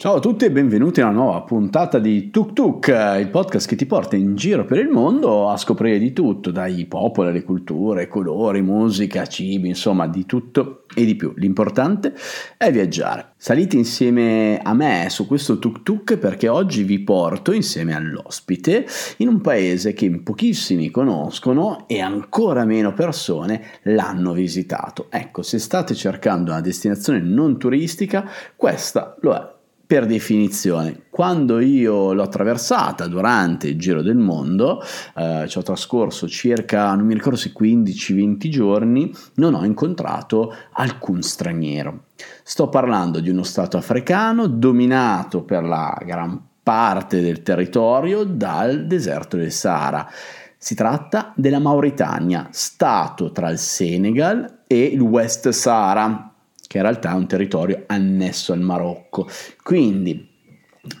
[0.00, 2.86] Ciao a tutti e benvenuti a una nuova puntata di Tuk Tuk,
[3.18, 6.86] il podcast che ti porta in giro per il mondo a scoprire di tutto, dai
[6.86, 11.34] popoli alle culture, colori, musica, cibi, insomma di tutto e di più.
[11.36, 12.14] L'importante
[12.56, 13.32] è viaggiare.
[13.36, 18.86] Salite insieme a me su questo Tuk Tuk perché oggi vi porto insieme all'ospite
[19.18, 25.08] in un paese che pochissimi conoscono e ancora meno persone l'hanno visitato.
[25.10, 28.26] Ecco, se state cercando una destinazione non turistica,
[28.56, 29.58] questa lo è
[29.90, 31.06] per definizione.
[31.10, 34.80] Quando io l'ho attraversata durante il giro del mondo,
[35.16, 41.22] eh, ci ho trascorso circa, non mi ricordo se 15-20 giorni, non ho incontrato alcun
[41.22, 42.04] straniero.
[42.44, 49.36] Sto parlando di uno stato africano dominato per la gran parte del territorio dal deserto
[49.36, 50.08] del Sahara.
[50.56, 56.29] Si tratta della Mauritania, stato tra il Senegal e il West Sahara,
[56.70, 59.28] che in realtà è un territorio annesso al Marocco.
[59.60, 60.28] Quindi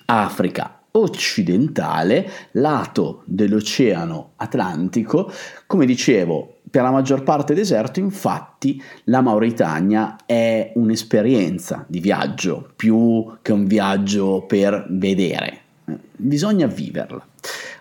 [0.06, 5.30] Africa occidentale, lato dell'Oceano Atlantico,
[5.68, 13.38] come dicevo, per la maggior parte deserto, infatti la Mauritania è un'esperienza di viaggio più
[13.40, 15.60] che un viaggio per vedere,
[16.16, 17.24] bisogna viverla.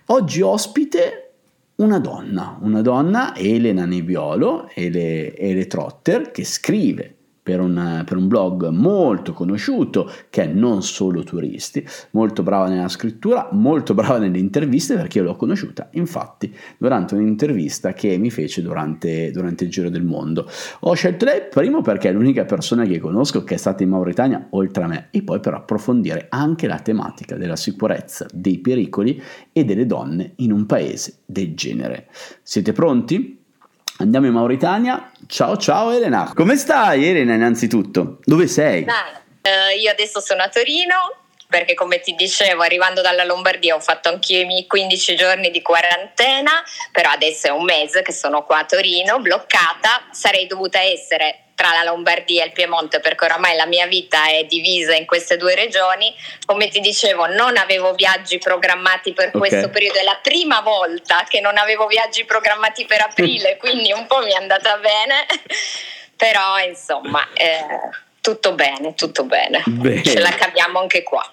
[0.06, 1.32] Oggi ospite
[1.78, 7.16] una donna, una donna, Elena Nebbiolo, Ele, Ele Trotter, che scrive
[7.50, 12.88] per un, per un, blog molto conosciuto che è non solo turisti, molto brava nella
[12.90, 18.62] scrittura, molto brava nelle interviste perché io l'ho conosciuta infatti durante un'intervista che mi fece
[18.62, 20.48] durante, durante il giro del mondo.
[20.82, 24.46] Ho scelto lei primo perché è l'unica persona che conosco che è stata in Mauritania
[24.52, 29.20] oltre a me e poi per approfondire anche la tematica della sicurezza, dei pericoli
[29.52, 32.10] e delle donne in un paese del genere.
[32.44, 33.39] Siete pronti?
[34.02, 35.12] Andiamo in Mauritania.
[35.28, 36.32] Ciao ciao Elena.
[36.34, 38.20] Come stai Elena innanzitutto?
[38.24, 38.84] Dove sei?
[38.84, 40.96] Uh, io adesso sono a Torino
[41.50, 45.64] perché come ti dicevo arrivando dalla Lombardia ho fatto anch'io i miei 15 giorni di
[45.64, 51.46] quarantena, però adesso è un mese che sono qua a Torino bloccata, sarei dovuta essere
[51.56, 55.36] tra la Lombardia e il Piemonte perché oramai la mia vita è divisa in queste
[55.36, 56.16] due regioni.
[56.46, 59.40] Come ti dicevo, non avevo viaggi programmati per okay.
[59.40, 64.06] questo periodo, è la prima volta che non avevo viaggi programmati per aprile, quindi un
[64.06, 65.26] po' mi è andata bene,
[66.16, 67.66] però insomma, eh,
[68.22, 69.64] tutto bene, tutto bene.
[69.66, 70.04] bene.
[70.04, 71.30] Ce la caviamo anche qua.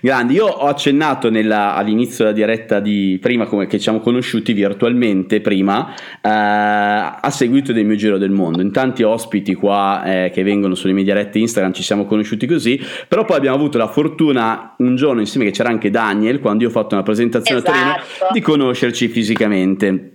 [0.00, 4.52] Grandi, io ho accennato nella, all'inizio della diretta di prima, come che ci siamo conosciuti
[4.52, 8.60] virtualmente prima, eh, a seguito del mio giro del mondo.
[8.60, 12.80] In tanti ospiti qua eh, che vengono sulle mie dirette Instagram ci siamo conosciuti così,
[13.06, 16.68] però poi abbiamo avuto la fortuna un giorno insieme che c'era anche Daniel, quando io
[16.68, 17.76] ho fatto una presentazione esatto.
[17.76, 18.32] a Torino, esatto.
[18.32, 20.10] di conoscerci fisicamente.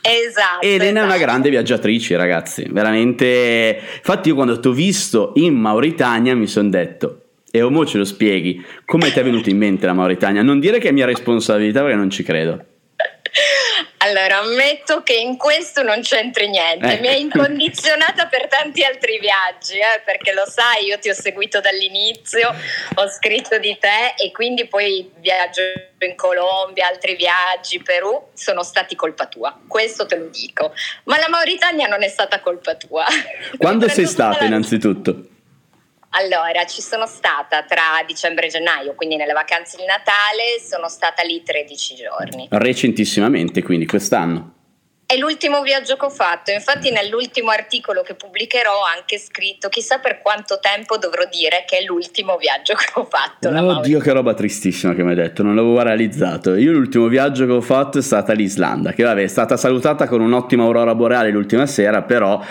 [0.00, 0.64] Esatto.
[0.64, 0.98] Elena esatto.
[1.00, 2.66] è una grande viaggiatrice, ragazzi.
[2.70, 3.78] Veramente.
[3.96, 7.98] Infatti, io quando ti ho visto in Mauritania mi sono detto: e o mo ce
[7.98, 10.42] lo spieghi, come ti è venuto in mente la Mauritania?
[10.42, 12.64] Non dire che è mia responsabilità perché non ci credo.
[14.00, 17.00] Allora, ammetto che in questo non c'entri niente, eh.
[17.00, 21.60] mi hai incondizionata per tanti altri viaggi, eh, perché lo sai, io ti ho seguito
[21.60, 22.54] dall'inizio,
[22.94, 25.62] ho scritto di te e quindi poi viaggio
[25.98, 30.72] in Colombia, altri viaggi, Perù, sono stati colpa tua, questo te lo dico.
[31.04, 33.04] Ma la Mauritania non è stata colpa tua.
[33.58, 34.46] Quando sei stata la...
[34.46, 35.37] innanzitutto?
[36.18, 41.22] Allora, ci sono stata tra dicembre e gennaio, quindi nelle vacanze di Natale, sono stata
[41.22, 42.48] lì 13 giorni.
[42.50, 44.57] Recentissimamente, quindi quest'anno.
[45.10, 50.00] È l'ultimo viaggio che ho fatto, infatti nell'ultimo articolo che pubblicherò ho anche scritto chissà
[50.00, 53.48] per quanto tempo dovrò dire che è l'ultimo viaggio che ho fatto.
[53.48, 56.54] Oddio che roba tristissima che mi hai detto, non l'avevo realizzato.
[56.56, 60.20] Io l'ultimo viaggio che ho fatto è stata l'Islanda, che vabbè è stata salutata con
[60.20, 62.44] un'ottima aurora boreale l'ultima sera, però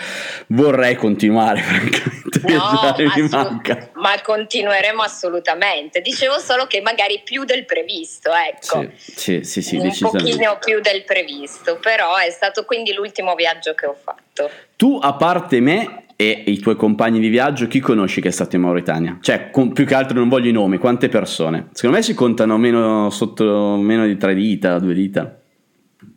[0.47, 2.41] vorrei continuare francamente.
[2.41, 3.91] No, assolut- manca.
[4.07, 5.99] Ma continueremo assolutamente.
[5.99, 8.89] Dicevo solo che magari più del previsto, ecco.
[8.95, 13.73] Sì, sì, sì, sì Un pochino più del previsto, però è stato quindi l'ultimo viaggio
[13.73, 14.49] che ho fatto.
[14.77, 18.55] Tu, a parte me e i tuoi compagni di viaggio, chi conosci che è stato
[18.55, 19.17] in Mauritania?
[19.21, 21.67] Cioè, con, più che altro non voglio i nomi, quante persone?
[21.73, 25.41] Secondo me si contano meno, sotto meno di tre dita, due dita.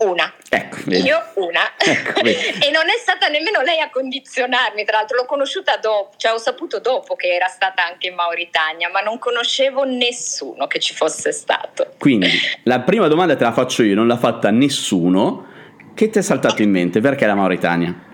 [0.01, 0.33] Una.
[0.49, 1.61] Ecco, Io una.
[1.83, 6.33] Ecco, e non è stata nemmeno lei a condizionarmi, tra l'altro l'ho conosciuta dopo, cioè
[6.33, 10.95] ho saputo dopo che era stata anche in Mauritania, ma non conoscevo nessuno che ci
[10.95, 11.95] fosse stato.
[11.99, 12.29] Quindi,
[12.65, 15.47] la prima domanda te la faccio io, non l'ha fatta nessuno.
[15.95, 17.01] Che ti è saltato in mente?
[17.01, 18.09] Perché la Mauritania?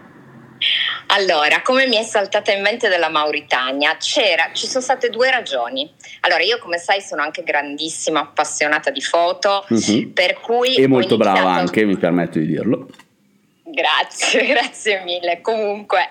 [1.08, 3.96] Allora, come mi è saltata in mente della Mauritania?
[3.96, 5.90] C'era, ci sono state due ragioni.
[6.20, 10.12] Allora, io come sai sono anche grandissima appassionata di foto, uh-huh.
[10.12, 10.74] per cui...
[10.74, 12.88] E molto brava anche, mi permetto di dirlo.
[13.76, 15.40] Grazie, grazie mille.
[15.42, 16.08] Comunque,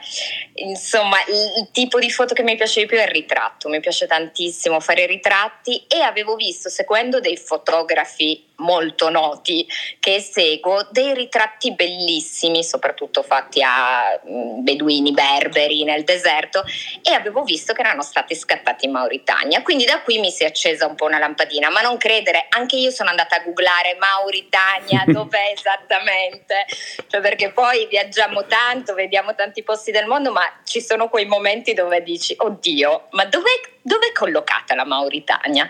[0.56, 3.70] insomma, il, il, tipo di foto che mi piace di più è il ritratto.
[3.70, 9.68] Mi piace tantissimo fare ritratti e avevo visto, seguendo dei fotografi molto noti
[10.00, 16.64] che seguo, dei ritratti bellissimi, soprattutto fatti a mm, beduini berberi nel deserto
[17.02, 19.62] e avevo visto che erano stati scattati in Mauritania.
[19.62, 22.76] Quindi da qui mi si è accesa un po' una lampadina, ma non credere, anche
[22.76, 26.66] io sono andata a googlare Mauritania, dov'è esattamente?
[27.08, 31.74] Cioè perché poi viaggiamo tanto, vediamo tanti posti del mondo, ma ci sono quei momenti
[31.74, 35.70] dove dici, oddio, ma dov'è dove è collocata la Mauritania?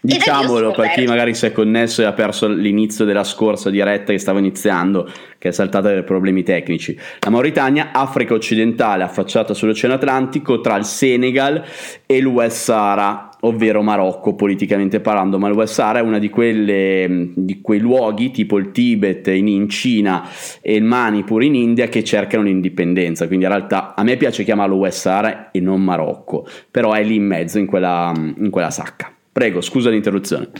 [0.00, 4.18] Diciamolo per chi magari si è connesso e ha perso l'inizio della scorsa diretta che
[4.18, 6.98] stava iniziando, che è saltata per problemi tecnici.
[7.18, 11.62] La Mauritania, Africa occidentale affacciata sull'Oceano Atlantico tra il Senegal
[12.06, 16.30] e West Sahara, ovvero Marocco politicamente parlando, ma il West Sahara è uno di,
[17.34, 20.28] di quei luoghi tipo il Tibet in, in, Cina
[20.60, 24.76] e il Manipur in India che cercano l'indipendenza, quindi in realtà a me piace chiamarlo
[24.76, 29.12] West Sahara e non Marocco, però è lì in mezzo in quella, in quella sacca.
[29.32, 30.50] Prego, scusa l'interruzione.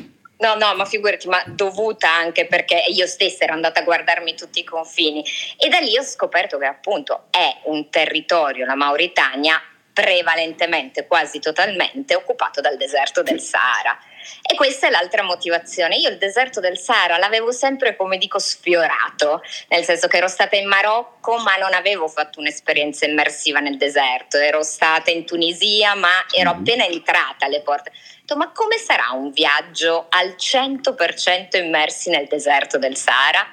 [0.40, 4.60] No, no, ma figurati, ma dovuta anche perché io stessa ero andata a guardarmi tutti
[4.60, 5.22] i confini
[5.58, 9.60] e da lì ho scoperto che appunto è un territorio, la Mauritania,
[9.92, 13.98] prevalentemente, quasi totalmente occupato dal deserto del Sahara.
[14.42, 15.96] E questa è l'altra motivazione.
[15.96, 20.56] Io il deserto del Sahara l'avevo sempre, come dico, sfiorato, nel senso che ero stata
[20.56, 24.36] in Marocco, ma non avevo fatto un'esperienza immersiva nel deserto.
[24.36, 26.60] Ero stata in Tunisia, ma ero mm-hmm.
[26.60, 27.92] appena entrata alle porte.
[28.36, 33.44] Ma come sarà un viaggio al 100% immersi nel deserto del Sahara?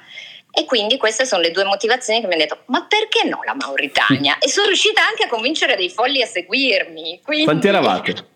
[0.57, 3.54] E quindi queste sono le due motivazioni che mi hanno detto: ma perché no la
[3.54, 4.39] Mauritania?
[4.39, 7.21] E sono riuscita anche a convincere dei folli a seguirmi.
[7.24, 7.44] Quindi...
[7.44, 8.15] Quanti eravate?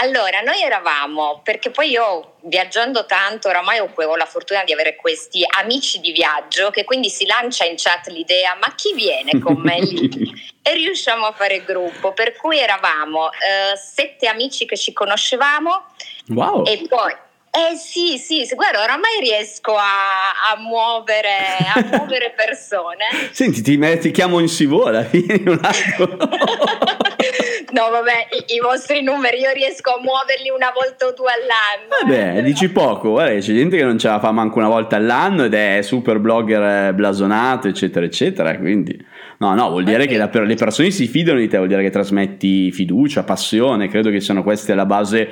[0.00, 5.44] Allora, noi eravamo, perché poi io viaggiando tanto, oramai ho la fortuna di avere questi
[5.58, 9.80] amici di viaggio che quindi si lancia in chat l'idea, ma chi viene con me
[9.80, 10.08] lì?
[10.62, 15.86] e riusciamo a fare gruppo, per cui eravamo eh, sette amici che ci conoscevamo
[16.28, 16.64] wow.
[16.64, 17.12] e poi
[17.50, 21.28] eh sì, sì, guarda, oramai riesco a, a, muovere,
[21.74, 23.30] a muovere persone.
[23.30, 26.06] Senti, ti, ti chiamo in Sivola, vieni un attimo.
[27.72, 32.06] no, vabbè, i, i, vostri numeri io riesco a muoverli una volta o due all'anno.
[32.06, 35.44] Vabbè, dici poco, guarda, c'è gente che non ce la fa manco una volta all'anno
[35.44, 39.16] ed è super blogger blasonato, eccetera, eccetera, quindi...
[39.40, 40.08] No, no, vuol dire okay.
[40.08, 44.10] che la, le persone si fidano di te, vuol dire che trasmetti fiducia, passione, credo
[44.10, 45.28] che siano queste alla base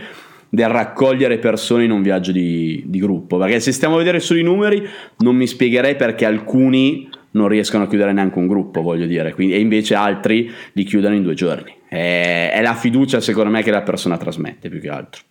[0.48, 3.36] del raccogliere persone in un viaggio di, di, gruppo.
[3.38, 4.86] Perché se stiamo a vedere solo i numeri,
[5.18, 9.54] non mi spiegherei perché alcuni non riescono a chiudere neanche un gruppo, voglio dire, Quindi,
[9.54, 11.74] e invece altri li chiudono in due giorni.
[11.88, 15.22] È, è la fiducia, secondo me, che la persona trasmette più che altro.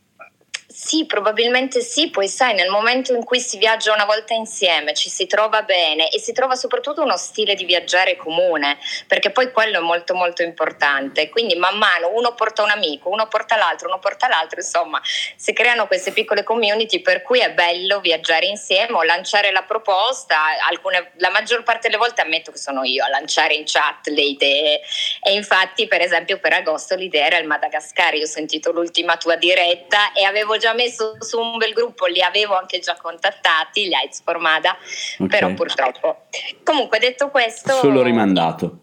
[0.78, 5.10] Sì, probabilmente sì, poi sai, nel momento in cui si viaggia una volta insieme, ci
[5.10, 8.78] si trova bene e si trova soprattutto uno stile di viaggiare comune,
[9.08, 11.30] perché poi quello è molto molto importante.
[11.30, 15.00] Quindi man mano uno porta un amico, uno porta l'altro, uno porta l'altro, insomma,
[15.38, 20.38] si creano queste piccole community per cui è bello viaggiare insieme o lanciare la proposta.
[20.68, 24.24] Alcune, la maggior parte delle volte ammetto che sono io a lanciare in chat le
[24.24, 24.82] idee
[25.24, 29.38] e infatti per esempio per agosto l'idea era il Madagascar, io ho sentito l'ultima tua
[29.38, 33.94] diretta e avevo già messo su un bel gruppo, li avevo anche già contattati, gli
[33.94, 34.78] AIDS Formada,
[35.20, 35.28] okay.
[35.28, 36.26] però purtroppo.
[36.64, 37.74] Comunque detto questo...
[37.74, 38.80] Solo rimandato.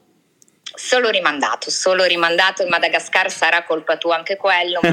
[0.75, 4.81] Solo rimandato, solo rimandato, il Madagascar sarà colpa tua anche quello,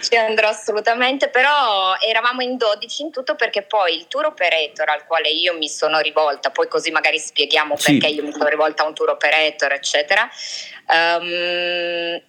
[0.00, 5.06] ci andrò assolutamente, però eravamo in 12 in tutto perché poi il tour operator al
[5.06, 7.96] quale io mi sono rivolta, poi così magari spieghiamo sì.
[7.96, 10.28] perché io mi sono rivolta a un tour operator, eccetera,
[10.88, 12.20] um,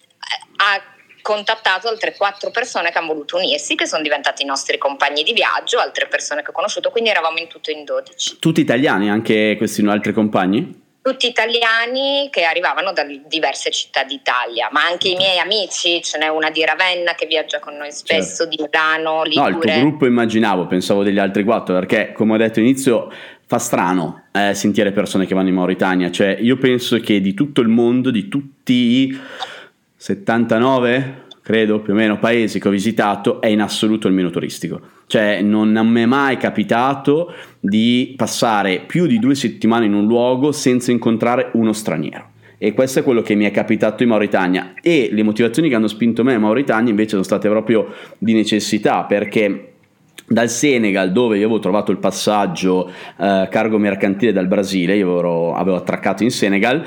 [0.56, 0.93] ha
[1.24, 5.32] contattato altre quattro persone che hanno voluto unirsi, che sono diventati i nostri compagni di
[5.32, 8.36] viaggio, altre persone che ho conosciuto, quindi eravamo in tutto in 12.
[8.38, 10.82] Tutti italiani, anche questi altri compagni?
[11.00, 16.28] Tutti italiani che arrivavano da diverse città d'Italia, ma anche i miei amici, ce n'è
[16.28, 18.56] una di Ravenna che viaggia con noi spesso, certo.
[18.56, 19.50] di Milano, Ligure.
[19.50, 23.10] No, il tuo gruppo immaginavo, pensavo degli altri quattro, perché come ho detto all'inizio
[23.46, 27.62] fa strano eh, sentire persone che vanno in Mauritania, cioè io penso che di tutto
[27.62, 29.18] il mondo, di tutti
[30.04, 34.78] 79, credo più o meno, paesi che ho visitato è in assoluto il meno turistico.
[35.06, 40.52] Cioè non mi è mai capitato di passare più di due settimane in un luogo
[40.52, 42.32] senza incontrare uno straniero.
[42.58, 44.74] E questo è quello che mi è capitato in Mauritania.
[44.82, 49.04] E le motivazioni che hanno spinto me in Mauritania invece sono state proprio di necessità,
[49.04, 49.72] perché
[50.26, 55.54] dal Senegal dove io avevo trovato il passaggio eh, cargo mercantile dal Brasile, io avevo,
[55.54, 56.84] avevo attraccato in Senegal,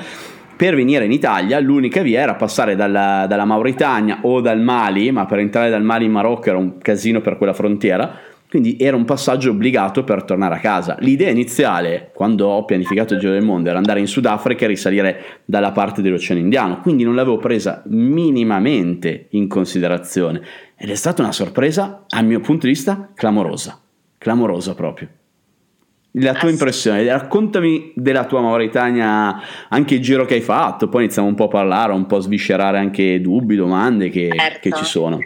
[0.58, 5.24] per venire in Italia l'unica via era passare dalla, dalla, Mauritania o dal Mali, ma
[5.24, 9.04] per entrare dal Mali in Marocco era un casino per quella frontiera, Quindi era un
[9.04, 10.96] passaggio obbligato per tornare a casa.
[10.98, 15.22] L'idea iniziale, quando ho pianificato il giro del mondo, era andare in Sudafrica e risalire
[15.44, 20.42] dalla parte dell'Oceano Indiano, quindi non l'avevo presa minimamente in considerazione.
[20.76, 23.78] Ed è stata una sorpresa, a mio punto di vista, clamorosa.
[24.18, 25.17] Clamorosa proprio.
[26.12, 31.28] La tua impressione, raccontami della tua Mauritania, anche il giro che hai fatto, poi iniziamo
[31.28, 34.58] un po' a parlare, un po' a sviscerare anche dubbi, domande che, certo.
[34.60, 35.18] che ci sono.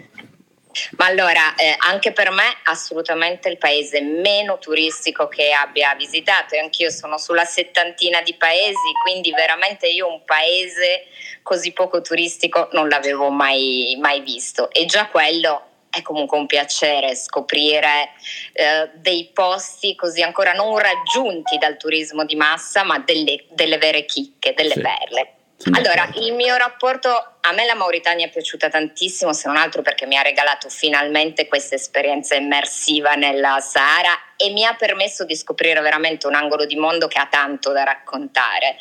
[0.97, 6.61] Ma allora, eh, anche per me assolutamente il paese meno turistico che abbia visitato e
[6.61, 11.07] anch'io sono sulla settantina di paesi, quindi veramente io un paese
[11.43, 17.15] così poco turistico non l'avevo mai, mai visto e già quello è comunque un piacere
[17.15, 18.11] scoprire
[18.55, 24.07] eh, dei posti così ancora non raggiunti dal turismo di massa, ma delle, delle vere
[24.07, 24.81] chicche, delle sì.
[24.81, 25.35] perle.
[25.71, 30.07] Allora, il mio rapporto, a me la Mauritania è piaciuta tantissimo, se non altro perché
[30.07, 35.81] mi ha regalato finalmente questa esperienza immersiva nella Sahara e mi ha permesso di scoprire
[35.81, 38.77] veramente un angolo di mondo che ha tanto da raccontare,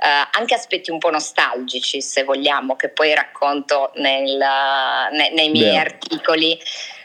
[0.00, 4.36] uh, anche aspetti un po' nostalgici se vogliamo, che poi racconto nel,
[5.12, 5.80] ne, nei miei yeah.
[5.80, 6.58] articoli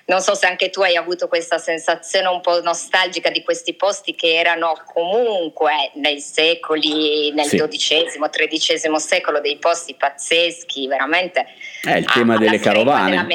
[0.09, 4.15] non so se anche tu hai avuto questa sensazione un po' nostalgica di questi posti
[4.15, 8.19] che erano comunque nei secoli, nel XII.
[8.47, 11.45] XIII secolo, dei posti pazzeschi, veramente.
[11.81, 13.27] È il tema delle carovane.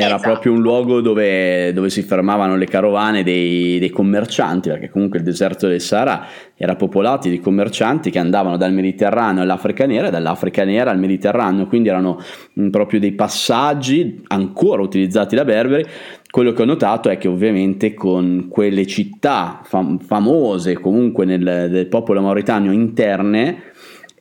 [0.00, 0.30] Era esatto.
[0.30, 5.24] proprio un luogo dove, dove, si fermavano le carovane dei, dei, commercianti, perché comunque il
[5.24, 6.24] deserto del Sahara
[6.54, 11.66] era popolato di commercianti che andavano dal Mediterraneo all'Africa Nera e dall'Africa Nera al Mediterraneo,
[11.66, 12.22] quindi erano
[12.60, 15.84] mm, proprio dei passaggi ancora utilizzati da berberi.
[16.30, 21.88] Quello che ho notato è che ovviamente con quelle città fam- famose comunque nel, del
[21.88, 23.72] popolo mauritano interne,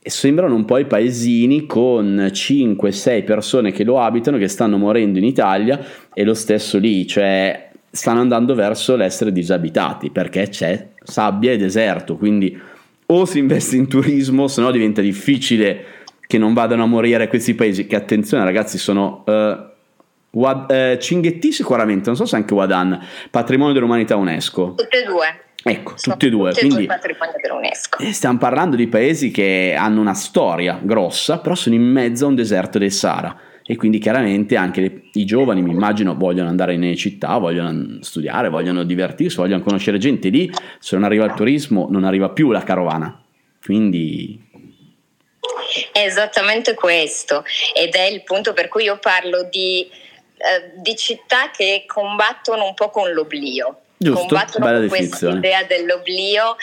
[0.09, 5.25] sembrano un po' i paesini con 5-6 persone che lo abitano che stanno morendo in
[5.25, 5.79] Italia
[6.13, 12.17] e lo stesso lì, cioè stanno andando verso l'essere disabitati perché c'è sabbia e deserto,
[12.17, 12.57] quindi
[13.09, 15.85] o si investe in turismo, se no diventa difficile
[16.27, 19.75] che non vadano a morire questi paesi che attenzione ragazzi sono uh,
[20.31, 22.99] Wad, uh, Cinghetti sicuramente, non so se anche Wadan,
[23.31, 24.73] patrimonio dell'umanità UNESCO.
[24.75, 25.41] Tutte e due.
[25.69, 26.49] Ecco, tutti e due.
[26.51, 28.03] Tutti quindi, due patrimoni dell'UNESCO.
[28.03, 32.29] Eh, stiamo parlando di paesi che hanno una storia grossa, però sono in mezzo a
[32.29, 33.39] un deserto del Sahara.
[33.69, 38.47] E quindi chiaramente anche le, i giovani, mi immagino, vogliono andare nelle città, vogliono studiare,
[38.47, 40.29] vogliono divertirsi, vogliono conoscere gente.
[40.29, 43.21] Lì, se non arriva il turismo, non arriva più la carovana.
[43.61, 44.41] Quindi
[45.91, 47.43] è esattamente questo
[47.73, 52.73] ed è il punto per cui io parlo di, eh, di città che combattono un
[52.73, 53.81] po' con l'oblio.
[53.97, 56.55] Giusto, combattono con questa idea dell'oblio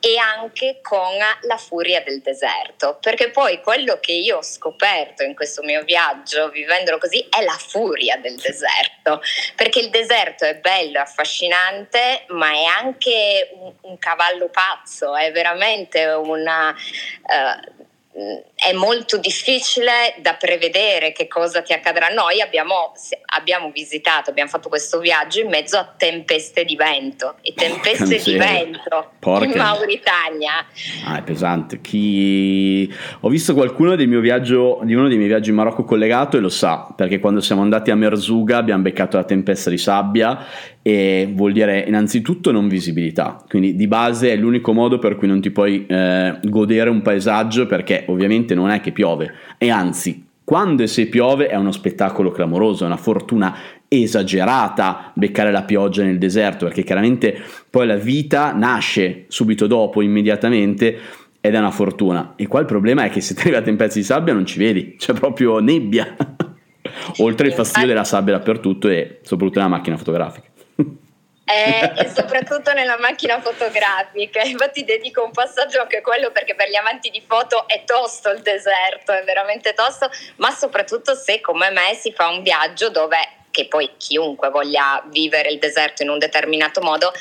[0.00, 5.34] e anche con la furia del deserto, perché poi quello che io ho scoperto in
[5.34, 9.20] questo mio viaggio, vivendolo così, è la furia del deserto,
[9.54, 16.04] perché il deserto è bello, affascinante, ma è anche un, un cavallo pazzo, è veramente
[16.06, 16.74] una...
[17.22, 22.08] Uh, è molto difficile da prevedere che cosa ti accadrà.
[22.08, 22.92] Noi abbiamo,
[23.36, 28.36] abbiamo, visitato, abbiamo fatto questo viaggio in mezzo a tempeste di vento e tempeste di
[28.36, 29.44] vento Porca.
[29.44, 30.66] in Mauritania.
[31.06, 31.80] Ah, è pesante.
[31.80, 32.92] Chi...
[33.20, 36.40] Ho visto qualcuno del mio viaggio, di uno dei miei viaggi in Marocco collegato e
[36.40, 40.46] lo sa, perché quando siamo andati a Merzuga abbiamo beccato la tempesta di sabbia
[40.82, 45.40] e vuol dire innanzitutto non visibilità, quindi di base è l'unico modo per cui non
[45.40, 50.82] ti puoi eh, godere un paesaggio perché ovviamente non è che piove e anzi quando
[50.82, 56.18] e se piove è uno spettacolo clamoroso, è una fortuna esagerata beccare la pioggia nel
[56.18, 57.40] deserto perché chiaramente
[57.70, 60.98] poi la vita nasce subito dopo, immediatamente
[61.40, 62.32] ed è una fortuna.
[62.34, 64.58] E qua il problema è che se ti arrivate in pezzi di sabbia non ci
[64.58, 66.16] vedi, c'è proprio nebbia.
[67.18, 70.48] Oltre il fastidio della sabbia dappertutto e soprattutto nella macchina fotografica
[71.50, 74.42] e, e soprattutto nella macchina fotografica.
[74.42, 78.30] Infatti dedico un passaggio anche a quello perché per gli amanti di foto è tosto
[78.30, 83.16] il deserto, è veramente tosto, ma soprattutto se come me si fa un viaggio dove,
[83.50, 87.12] che poi chiunque voglia vivere il deserto in un determinato modo,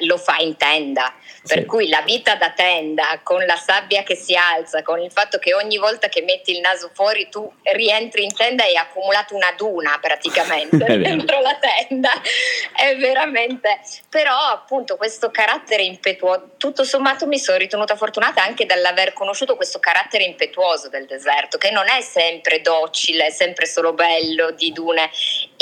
[0.00, 1.12] lo fa in tenda
[1.46, 1.64] per sì.
[1.64, 5.54] cui la vita da tenda, con la sabbia che si alza, con il fatto che
[5.54, 9.52] ogni volta che metti il naso fuori tu rientri in tenda e hai accumulato una
[9.56, 12.10] duna praticamente dentro la tenda,
[12.74, 13.80] è veramente...
[14.08, 19.78] Però appunto questo carattere impetuoso, tutto sommato mi sono ritenuta fortunata anche dall'aver conosciuto questo
[19.78, 25.10] carattere impetuoso del deserto, che non è sempre docile, sempre solo bello di dune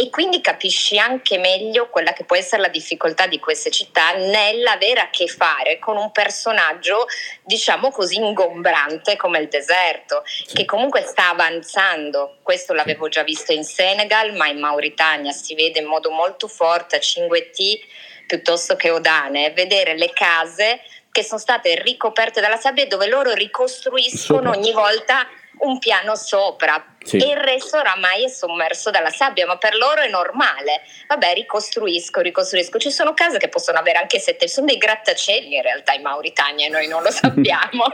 [0.01, 5.01] e quindi capisci anche meglio quella che può essere la difficoltà di queste città nell'avere
[5.01, 7.05] a che fare con un personaggio,
[7.45, 10.23] diciamo così, ingombrante come il deserto,
[10.55, 12.39] che comunque sta avanzando.
[12.43, 16.97] Questo l'avevo già visto in Senegal, ma in Mauritania si vede in modo molto forte
[16.97, 17.79] a Cinguetti
[18.27, 20.81] piuttosto che Odane, vedere le case
[21.13, 25.27] che sono state ricoperte dalla sabbia dove loro ricostruiscono ogni volta
[25.59, 27.17] un piano sopra sì.
[27.17, 30.83] e il resto oramai è sommerso dalla sabbia, ma per loro è normale.
[31.09, 32.79] Vabbè, ricostruisco, ricostruisco.
[32.79, 36.67] Ci sono case che possono avere anche sette, sono dei grattacieli in realtà in Mauritania
[36.67, 37.85] e noi non lo sappiamo.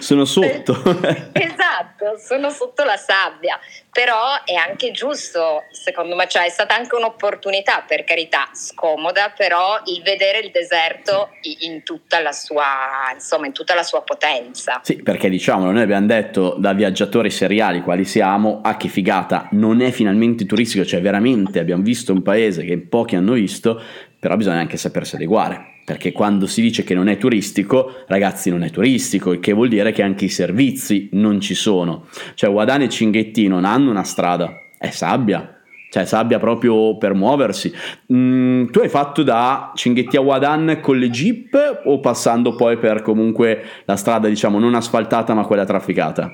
[0.00, 0.72] sono sotto.
[1.32, 3.58] esatto, sono sotto la sabbia.
[3.90, 9.80] Però è anche giusto, secondo me, cioè è stata anche un'opportunità, per carità, scomoda, però
[9.86, 14.80] il vedere il deserto in tutta la sua, insomma, in tutta la sua potenza.
[14.84, 19.48] Sì, perché diciamolo, noi abbiamo detto da viaggiatori seriali quali siamo diciamo ah che figata,
[19.52, 23.80] non è finalmente turistico, cioè veramente abbiamo visto un paese che pochi hanno visto,
[24.18, 28.62] però bisogna anche sapersi adeguare, perché quando si dice che non è turistico, ragazzi non
[28.62, 32.06] è turistico, il che vuol dire che anche i servizi non ci sono.
[32.34, 37.72] Cioè Guadane e Cinghetti non hanno una strada, è sabbia, cioè sabbia proprio per muoversi.
[38.12, 43.02] Mm, tu hai fatto da Cinghetti a Wadan con le jeep o passando poi per
[43.02, 46.30] comunque la strada diciamo non asfaltata ma quella trafficata?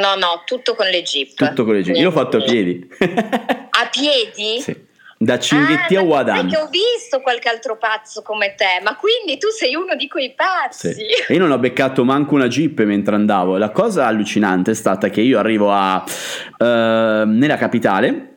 [0.00, 1.34] No, no, tutto con le jeep.
[1.34, 1.96] Tutto con le jeep.
[1.96, 2.88] Io l'ho fatto a piedi.
[2.98, 4.60] a piedi?
[4.60, 4.84] Sì.
[5.18, 6.46] Da Cinghetti ah, a Wadan.
[6.46, 10.34] Perché ho visto qualche altro pazzo come te, ma quindi tu sei uno di quei
[10.34, 10.92] pazzi.
[10.92, 11.04] Sì.
[11.28, 13.56] E io non ho beccato manco una jeep mentre andavo.
[13.56, 18.34] La cosa allucinante è stata che io arrivo a, uh, nella capitale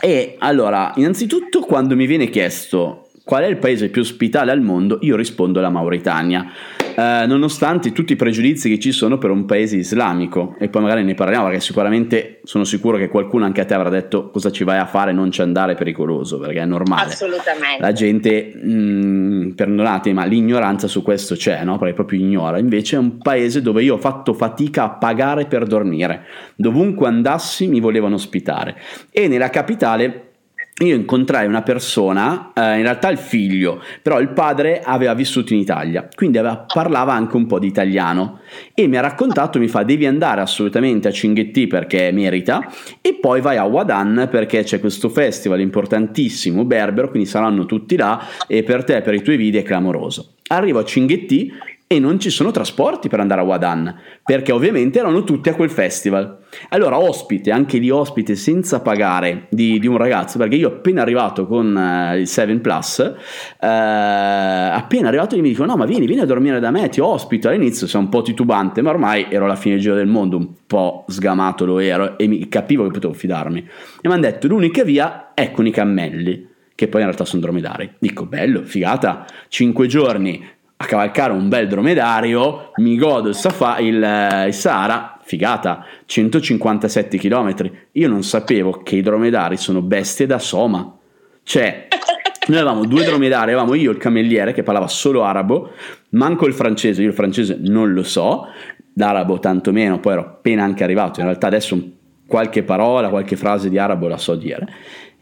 [0.00, 4.96] e allora, innanzitutto quando mi viene chiesto qual è il paese più ospitale al mondo,
[5.02, 6.50] io rispondo la Mauritania.
[6.96, 11.04] Eh, nonostante tutti i pregiudizi che ci sono per un paese islamico e poi magari
[11.04, 14.64] ne parliamo perché sicuramente sono sicuro che qualcuno anche a te avrà detto cosa ci
[14.64, 15.12] vai a fare?
[15.12, 17.10] Non ci andare pericoloso perché è normale.
[17.10, 17.80] Assolutamente.
[17.80, 21.76] La gente mh, mm, perdonate ma l'ignoranza su questo c'è no?
[21.76, 22.58] perché proprio ignora.
[22.58, 26.24] Invece è un paese dove io ho fatto fatica a pagare per dormire.
[26.56, 28.74] Dovunque andassi mi volevano ospitare.
[29.10, 30.27] E nella capitale
[30.80, 35.58] io incontrai una persona, eh, in realtà il figlio, però il padre aveva vissuto in
[35.58, 38.40] Italia, quindi aveva, parlava anche un po' di italiano
[38.74, 42.70] e mi ha raccontato, mi fa devi andare assolutamente a Cinghetti perché merita
[43.00, 48.24] e poi vai a Wadan perché c'è questo festival importantissimo, Berbero, quindi saranno tutti là
[48.46, 50.34] e per te, per i tuoi video è clamoroso.
[50.46, 51.52] Arrivo a Cinghetti
[51.90, 55.70] e non ci sono trasporti per andare a Wadan, perché ovviamente erano tutti a quel
[55.70, 56.40] festival.
[56.68, 61.46] Allora, ospite, anche lì ospite senza pagare di, di un ragazzo, perché io appena arrivato
[61.46, 66.20] con uh, il 7 Plus, uh, appena arrivato gli mi dicono, no ma vieni, vieni
[66.20, 67.48] a dormire da me, ti ospito.
[67.48, 70.48] All'inizio sono un po' titubante, ma ormai ero alla fine del giro del mondo, un
[70.66, 73.60] po' sgamato lo ero e mi capivo che potevo fidarmi.
[73.60, 77.42] E mi hanno detto, l'unica via è con i cammelli che poi in realtà sono
[77.42, 77.94] dromedari.
[77.98, 80.40] Dico, bello, figata, 5 giorni
[80.80, 87.18] a cavalcare un bel dromedario, mi godo il, Safa, il, eh, il Sahara, figata, 157
[87.18, 87.70] km.
[87.92, 90.96] Io non sapevo che i dromedari sono bestie da soma.
[91.42, 91.88] Cioè,
[92.46, 95.72] noi avevamo due dromedari, avevamo io il cammelliere che parlava solo arabo,
[96.10, 98.46] manco il francese, io il francese non lo so,
[98.94, 101.76] l'arabo tantomeno, poi ero appena anche arrivato, in realtà adesso
[102.24, 104.66] qualche parola, qualche frase di arabo la so dire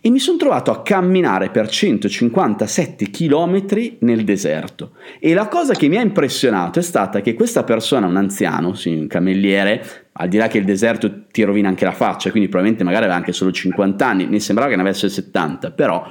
[0.07, 4.92] e mi sono trovato a camminare per 157 km nel deserto.
[5.19, 8.95] E la cosa che mi ha impressionato è stata che questa persona, un anziano, sì,
[8.95, 12.85] un cammelliere, al di là che il deserto ti rovina anche la faccia, quindi probabilmente
[12.85, 16.09] magari aveva anche solo 50 anni, mi sembrava che ne avesse 70, però...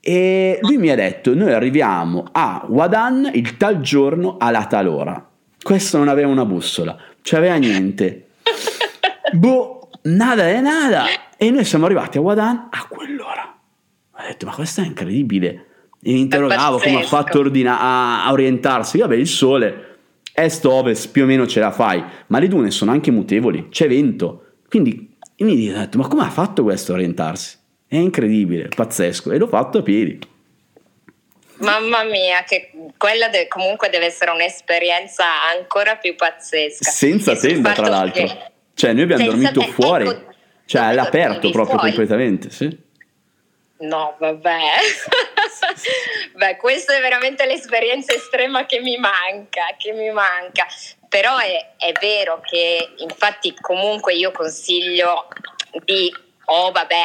[0.00, 5.28] E lui mi ha detto, noi arriviamo a Wadan il tal giorno alla tal ora.
[5.60, 8.28] Questo non aveva una bussola, cioè aveva niente.
[9.34, 11.04] boh, nada e nada.
[11.40, 13.56] E noi siamo arrivati a Wadan a quell'ora.
[14.10, 15.66] Ho detto, ma questo è incredibile.
[16.02, 18.98] E mi interrogavo come ha fatto ordina- a, a orientarsi.
[18.98, 19.98] Vabbè, il sole,
[20.32, 24.46] est-ovest, più o meno ce la fai, ma le dune sono anche mutevoli, c'è vento.
[24.68, 27.56] Quindi mi ho detto, ma come ha fatto questo a orientarsi?
[27.86, 29.30] È incredibile, pazzesco.
[29.30, 30.18] E l'ho fatto a piedi.
[31.58, 35.24] Mamma mia, che quella de- comunque deve essere un'esperienza
[35.56, 36.90] ancora più pazzesca.
[36.90, 38.24] Senza tenda, tra l'altro.
[38.24, 38.38] Che...
[38.74, 40.08] Cioè, noi abbiamo Senza dormito te- fuori.
[40.08, 40.27] Ecco,
[40.68, 41.94] cioè all'aperto proprio fuori.
[41.94, 42.86] completamente, sì.
[43.78, 44.60] No, vabbè.
[46.36, 50.66] Beh, questa è veramente l'esperienza estrema che mi manca, che mi manca.
[51.08, 55.28] Però è, è vero che infatti comunque io consiglio
[55.84, 56.96] di oh, vabbè,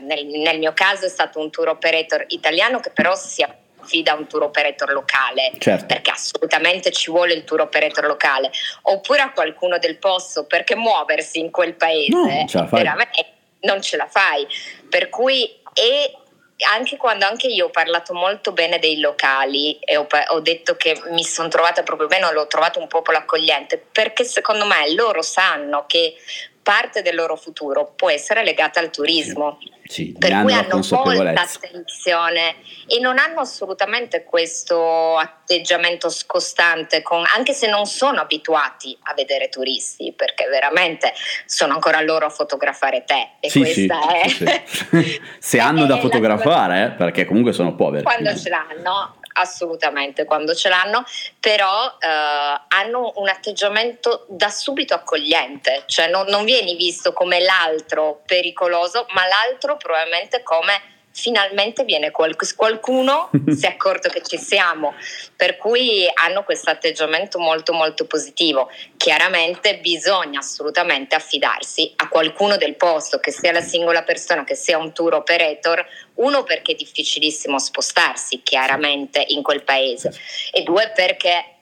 [0.00, 3.42] nel, nel, mio caso è stato un tour operator italiano che però si
[3.84, 5.86] affida un tour operator locale, certo.
[5.86, 8.50] perché assolutamente ci vuole il tour operator locale,
[8.82, 13.26] oppure a qualcuno del posto, perché muoversi in quel paese no, ce veramente
[13.60, 14.46] non ce la fai.
[14.88, 16.16] Per cui e
[16.72, 21.00] anche quando anche io ho parlato molto bene dei locali e ho, ho detto che
[21.10, 25.84] mi sono trovata proprio bene, l'ho trovato un popolo accogliente, perché secondo me loro sanno
[25.86, 26.14] che
[26.64, 29.58] parte del loro futuro può essere legata al turismo.
[29.86, 32.54] Sì, per cui hanno molta attenzione
[32.86, 39.50] e non hanno assolutamente questo atteggiamento scostante, con, anche se non sono abituati a vedere
[39.50, 41.12] turisti, perché veramente
[41.44, 43.32] sono ancora loro a fotografare te.
[43.40, 44.62] E sì, questa sì, è...
[44.64, 48.04] Sì, se hanno da fotografare, eh, perché comunque sono poveri.
[48.04, 51.04] Quando ce l'hanno, assolutamente quando ce l'hanno,
[51.40, 58.22] però eh, hanno un atteggiamento da subito accogliente, cioè non, non vieni visto come l'altro
[58.26, 64.94] pericoloso, ma l'altro probabilmente come finalmente viene qualc- qualcuno si è accorto che ci siamo,
[65.36, 68.68] per cui hanno questo atteggiamento molto molto positivo.
[68.96, 74.76] Chiaramente bisogna assolutamente affidarsi a qualcuno del posto, che sia la singola persona, che sia
[74.76, 80.12] un tour operator, uno perché è difficilissimo spostarsi chiaramente in quel paese
[80.52, 81.53] e due perché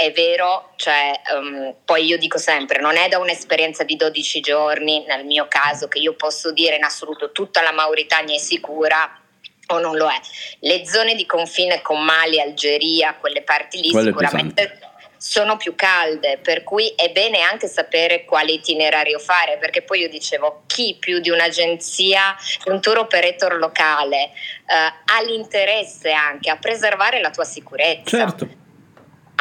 [0.00, 5.04] è vero, cioè, um, poi io dico sempre, non è da un'esperienza di 12 giorni,
[5.06, 9.20] nel mio caso, che io posso dire in assoluto tutta la Mauritania è sicura
[9.66, 10.18] o non lo è.
[10.60, 14.78] Le zone di confine con Mali, Algeria, quelle parti lì Quelle sicuramente
[15.18, 20.08] sono più calde, per cui è bene anche sapere quale itinerario fare, perché poi io
[20.08, 22.34] dicevo, chi più di un'agenzia,
[22.64, 28.59] un tour operator locale, eh, ha l'interesse anche a preservare la tua sicurezza Certo.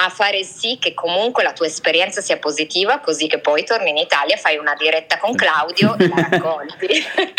[0.02, 3.98] A fare sì che comunque la tua esperienza sia positiva, così che poi torni in
[3.98, 6.88] Italia, fai una diretta con Claudio e la racconti.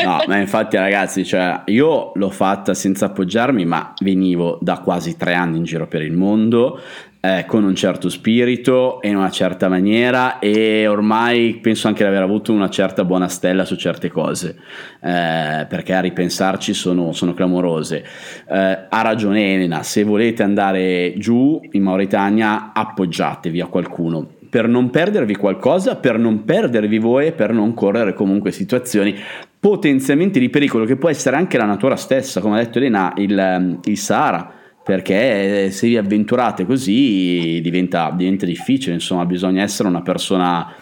[0.11, 5.35] No, ma infatti ragazzi, cioè, io l'ho fatta senza appoggiarmi, ma venivo da quasi tre
[5.35, 6.81] anni in giro per il mondo,
[7.21, 12.09] eh, con un certo spirito e in una certa maniera e ormai penso anche di
[12.09, 14.57] aver avuto una certa buona stella su certe cose,
[15.01, 18.05] eh, perché a ripensarci sono, sono clamorose.
[18.49, 24.39] Eh, ha ragione Elena, se volete andare giù in Mauritania appoggiatevi a qualcuno.
[24.51, 29.15] Per non perdervi qualcosa, per non perdervi voi e per non correre comunque situazioni
[29.61, 33.79] potenzialmente di pericolo che può essere anche la natura stessa, come ha detto Elena, il,
[33.85, 34.55] il Sahara
[34.91, 40.75] perché se vi avventurate così diventa, diventa difficile, insomma bisogna essere una persona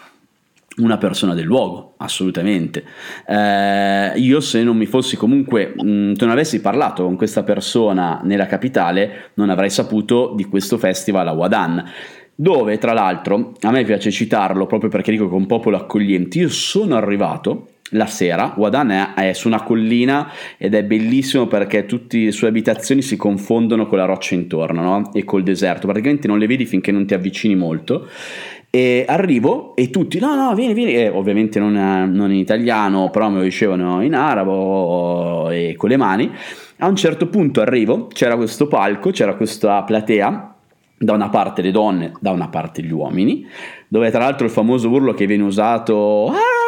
[0.77, 2.85] una persona del luogo, assolutamente.
[3.27, 8.21] Eh, io se non mi fossi comunque, mh, se non avessi parlato con questa persona
[8.23, 11.83] nella capitale, non avrei saputo di questo festival a Wadan,
[12.33, 16.39] dove tra l'altro, a me piace citarlo proprio perché dico che è un popolo accogliente,
[16.39, 22.17] io sono arrivato la sera, Wadan è, su una collina ed è bellissimo perché tutte
[22.17, 25.13] le sue abitazioni si confondono con la roccia intorno no?
[25.13, 28.07] e col deserto, praticamente non le vedi finché non ti avvicini molto.
[28.71, 30.93] E arrivo e tutti no no vieni vieni.
[30.93, 35.97] E ovviamente non, non in italiano però me lo dicevano in arabo e con le
[35.97, 36.31] mani.
[36.77, 40.53] A un certo punto arrivo c'era questo palco c'era questa platea
[40.99, 43.47] da una parte le donne da una parte gli uomini
[43.87, 46.58] dove tra l'altro il famoso urlo che viene usato ah,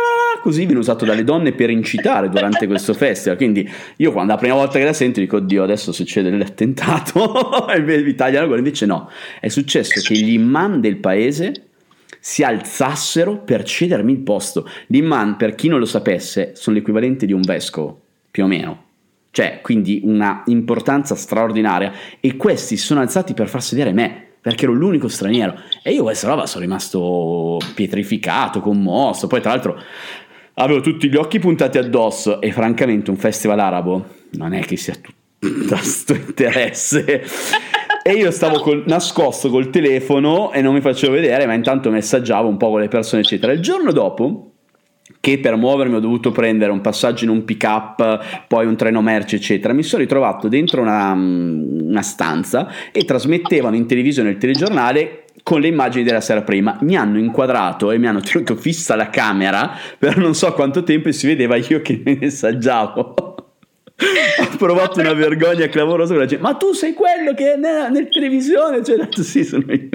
[0.42, 4.56] così viene usato dalle donne per incitare durante questo festival quindi io quando la prima
[4.56, 9.10] volta che la sento dico oddio adesso succede l'attentato e mi tagliano quello invece no
[9.40, 11.70] è successo che gli imam del paese
[12.24, 14.70] si alzassero per cedermi il posto.
[14.88, 18.00] L'imam, per chi non lo sapesse, sono l'equivalente di un vescovo,
[18.30, 18.86] più o meno.
[19.32, 21.92] Cioè, quindi una importanza straordinaria.
[22.20, 25.56] E questi sono alzati per far sedere me, perché ero l'unico straniero.
[25.82, 29.26] E io questa roba sono rimasto pietrificato, commosso.
[29.26, 29.82] Poi, tra l'altro,
[30.56, 32.42] avevo tutti gli occhi puntati addosso.
[32.42, 37.24] E francamente, un festival arabo non è che sia tutto questo interesse.
[38.04, 42.48] E io stavo col, nascosto col telefono e non mi facevo vedere, ma intanto messaggiavo
[42.48, 43.52] un po' con le persone, eccetera.
[43.52, 44.54] Il giorno dopo,
[45.20, 49.02] che per muovermi ho dovuto prendere un passaggio in un pick up, poi un treno
[49.02, 55.21] merci, eccetera, mi sono ritrovato dentro una, una stanza e trasmettevano in televisione il telegiornale
[55.44, 56.78] con le immagini della sera prima.
[56.82, 61.10] Mi hanno inquadrato e mi hanno tenuto fissa la camera per non so quanto tempo
[61.10, 63.16] e si vedeva io che mi messaggiavo.
[64.42, 66.44] ho provato una vergogna clamorosa con la gente.
[66.44, 68.84] Ma tu sei quello che è nella, nel televisione?
[68.84, 69.90] Cioè, sì, sono io.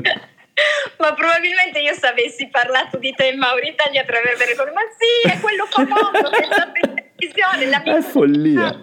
[0.98, 5.28] Ma probabilmente io se avessi parlato di te in Mauritania ti avrebbe detto ma sì,
[5.28, 7.98] è quello famoso che è stato in televisione.
[7.98, 8.80] È follia.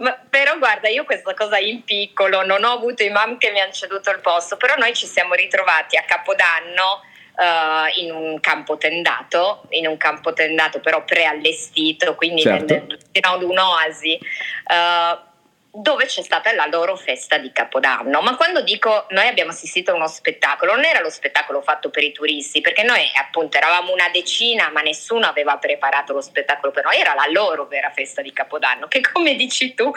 [0.00, 3.72] Ma, però guarda, io questa cosa in piccolo, non ho avuto imam che mi hanno
[3.72, 7.02] ceduto il posto, però noi ci siamo ritrovati a Capodanno
[7.36, 12.74] uh, in un campo tendato, in un campo tendato però preallestito, quindi Certo.
[12.74, 14.18] nel- ad un'oasi.
[14.66, 15.28] Uh,
[15.72, 18.20] dove c'è stata la loro festa di Capodanno.
[18.20, 22.02] Ma quando dico noi abbiamo assistito a uno spettacolo, non era lo spettacolo fatto per
[22.02, 26.84] i turisti, perché noi appunto eravamo una decina, ma nessuno aveva preparato lo spettacolo per
[26.84, 29.90] noi, era la loro vera festa di Capodanno, che come dici tu,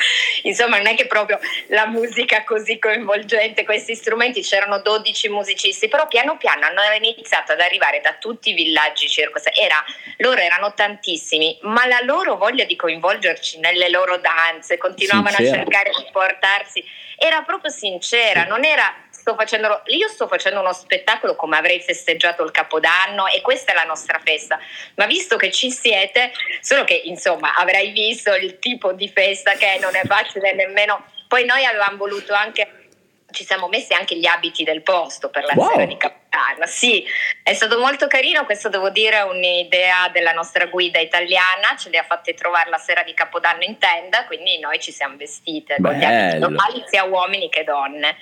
[0.44, 6.08] insomma non è che proprio la musica così coinvolgente, questi strumenti, c'erano 12 musicisti, però
[6.08, 9.84] piano piano hanno iniziato ad arrivare da tutti i villaggi circos, era,
[10.18, 15.50] loro erano tantissimi, ma la loro voglia di coinvolgerci nelle loro danze, continuavano Sincera.
[15.50, 16.84] a cercare di portarsi,
[17.18, 22.44] era proprio sincera, non era sto facendo, io sto facendo uno spettacolo come avrei festeggiato
[22.44, 24.60] il Capodanno e questa è la nostra festa,
[24.96, 29.78] ma visto che ci siete, solo che insomma avrai visto il tipo di festa che
[29.80, 32.83] non è facile nemmeno, poi noi avevamo voluto anche
[33.34, 35.72] ci siamo messi anche gli abiti del posto per la wow.
[35.72, 36.66] sera di Capodanno.
[36.66, 37.04] Sì,
[37.44, 41.98] è stato molto carino, questo devo dire è un'idea della nostra guida italiana, ce le
[41.98, 45.90] ha fatte trovare la sera di Capodanno in tenda, quindi noi ci siamo vestite Bello.
[45.90, 48.18] con gli abiti normali sia uomini che donne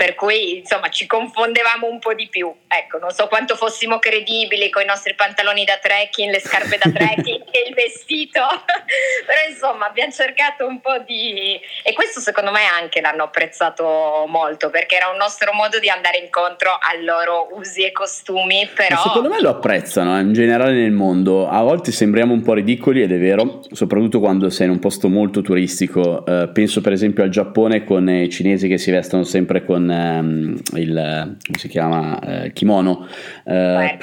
[0.00, 2.50] per cui insomma ci confondevamo un po' di più.
[2.66, 6.90] Ecco, non so quanto fossimo credibili con i nostri pantaloni da trekking, le scarpe da
[6.90, 8.40] trekking e il vestito,
[9.28, 11.60] però insomma abbiamo cercato un po' di...
[11.82, 16.16] e questo secondo me anche l'hanno apprezzato molto perché era un nostro modo di andare
[16.16, 19.02] incontro ai loro usi e costumi, però...
[19.02, 23.02] Secondo me lo apprezzano eh, in generale nel mondo, a volte sembriamo un po' ridicoli
[23.02, 27.22] ed è vero, soprattutto quando sei in un posto molto turistico, uh, penso per esempio
[27.22, 32.18] al Giappone con i cinesi che si vestono sempre con ehm, il come si chiama
[32.20, 33.06] eh, kimono
[33.44, 33.98] eh,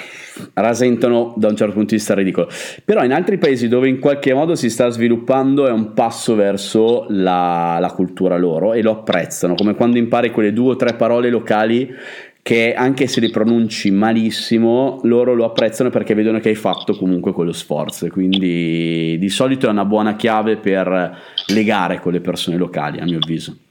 [0.53, 2.49] rasentano da un certo punto di vista ridicolo
[2.83, 7.05] però in altri paesi dove in qualche modo si sta sviluppando è un passo verso
[7.09, 11.29] la, la cultura loro e lo apprezzano come quando impari quelle due o tre parole
[11.29, 11.95] locali
[12.47, 17.33] che anche se li pronunci malissimo, loro lo apprezzano perché vedono che hai fatto comunque
[17.33, 18.07] quello sforzo.
[18.07, 23.17] Quindi di solito è una buona chiave per legare con le persone locali, a mio
[23.21, 23.66] avviso.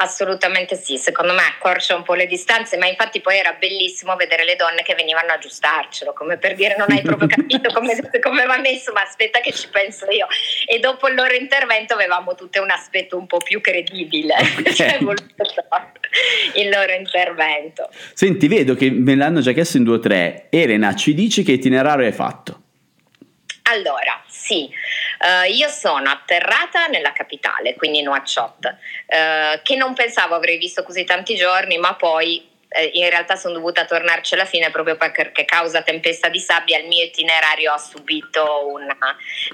[0.00, 4.44] Assolutamente sì, secondo me accorcia un po' le distanze, ma infatti poi era bellissimo vedere
[4.44, 8.46] le donne che venivano a aggiustarcelo, come per dire non hai proprio capito come, come
[8.46, 10.26] va messo, ma aspetta che ci penso io.
[10.66, 14.72] E dopo il loro intervento avevamo tutte un aspetto un po' più credibile, okay.
[14.74, 14.98] cioè
[16.54, 17.90] il loro intervento.
[18.14, 20.46] Senti, vedo che me l'hanno già chiesto in due o tre.
[20.50, 22.66] Elena, ci dici che itinerario hai fatto?
[23.70, 24.70] Allora, sì,
[25.20, 31.04] uh, io sono atterrata nella capitale, quindi Nouakchott, uh, che non pensavo avrei visto così
[31.04, 35.82] tanti giorni, ma poi eh, in realtà sono dovuta tornarci alla fine proprio perché causa
[35.82, 38.96] tempesta di sabbia il mio itinerario ha subito una...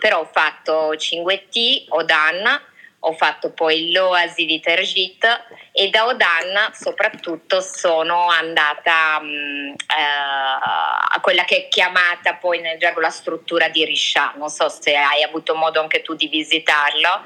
[0.00, 2.61] però ho fatto Cinguetti, Odan,
[3.07, 5.25] ho fatto poi l'Oasi di Tergit
[5.73, 12.79] e da Odan soprattutto sono andata um, uh, a quella che è chiamata poi nel
[12.79, 17.25] gergo la struttura di Risha, non so se hai avuto modo anche tu di visitarlo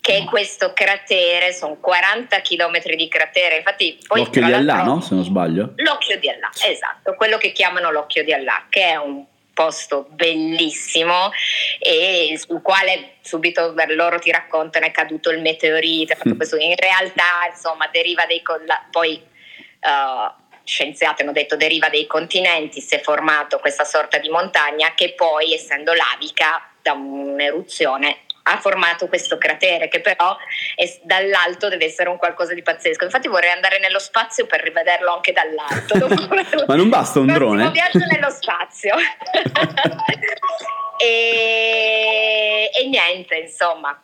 [0.00, 5.00] che è questo cratere, sono 40 km di cratere, infatti poi l'occhio di Allah, no?
[5.00, 5.72] Se non sbaglio.
[5.76, 9.24] L'occhio di Allah, esatto, quello che chiamano l'occhio di Allah, che è un
[9.54, 11.30] posto bellissimo
[11.78, 16.40] e sul quale subito loro ti raccontano è caduto il meteorite, mm.
[16.58, 18.42] in realtà insomma deriva dei
[18.90, 19.22] poi
[19.80, 25.14] uh, scienziati hanno detto deriva dei continenti, si è formato questa sorta di montagna che
[25.14, 30.36] poi essendo lavica da un'eruzione ha formato questo cratere che però
[30.74, 33.04] è, dall'alto deve essere un qualcosa di pazzesco.
[33.04, 36.08] Infatti vorrei andare nello spazio per rivederlo anche dall'alto.
[36.66, 37.64] Ma non basta un drone?
[37.64, 38.94] Un viaggio nello spazio.
[40.98, 43.98] e, e niente, insomma.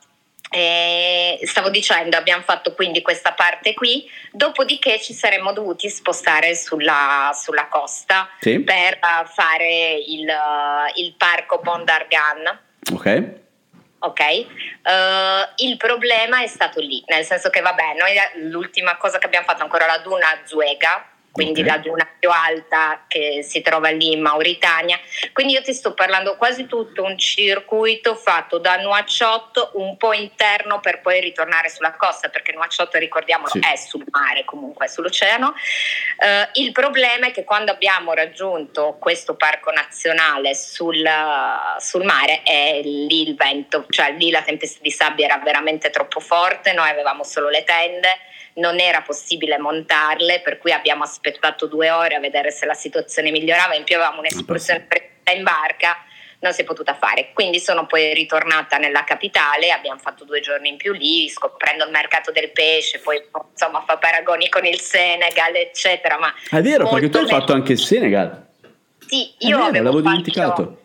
[0.52, 7.30] Eh, stavo dicendo, abbiamo fatto quindi questa parte qui, dopodiché ci saremmo dovuti spostare sulla,
[7.34, 8.58] sulla costa sì.
[8.60, 8.98] per
[9.32, 10.26] fare il,
[10.96, 12.58] il parco Bondargan.
[12.94, 13.38] Ok
[14.00, 14.20] ok?
[14.82, 19.46] Uh, il problema è stato lì, nel senso che vabbè, noi l'ultima cosa che abbiamo
[19.46, 21.72] fatto ancora la duna Zuega, quindi okay.
[21.72, 24.98] la duna più alta che si trova lì in Mauritania.
[25.32, 30.80] Quindi io ti sto parlando quasi tutto un circuito fatto da Nuacciotto, un po' interno
[30.80, 33.60] per poi ritornare sulla costa, perché Nuacciotto, ricordiamolo, sì.
[33.60, 35.46] è sul mare, comunque è sull'oceano.
[35.48, 41.08] Uh, il problema è che quando abbiamo raggiunto questo parco nazionale sul,
[41.78, 46.20] sul mare, è lì il vento, cioè lì la tempesta di sabbia era veramente troppo
[46.20, 51.90] forte, noi avevamo solo le tende non era possibile montarle, per cui abbiamo aspettato due
[51.90, 54.86] ore a vedere se la situazione migliorava, in più avevamo un'escursione
[55.34, 55.96] in barca,
[56.40, 57.30] non si è potuta fare.
[57.32, 61.90] Quindi sono poi ritornata nella capitale, abbiamo fatto due giorni in più lì, scoprendo il
[61.90, 66.18] mercato del pesce, poi insomma fa paragoni con il Senegal, eccetera.
[66.18, 68.48] Ma è vero, perché tu hai fatto anche il Senegal.
[68.98, 70.08] Sì, io vero, avevo l'avevo fatto...
[70.08, 70.79] dimenticato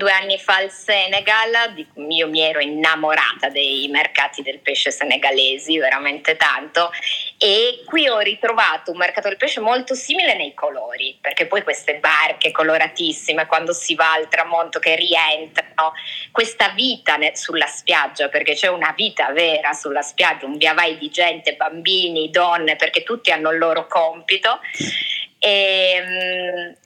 [0.00, 6.38] due anni fa al Senegal, io mi ero innamorata dei mercati del pesce senegalesi, veramente
[6.38, 6.90] tanto,
[7.36, 11.96] e qui ho ritrovato un mercato del pesce molto simile nei colori, perché poi queste
[11.96, 15.92] barche coloratissime quando si va al tramonto che rientrano,
[16.32, 21.10] questa vita sulla spiaggia, perché c'è una vita vera sulla spiaggia, un via vai di
[21.10, 24.60] gente, bambini, donne, perché tutti hanno il loro compito.
[25.38, 26.76] E, ehm,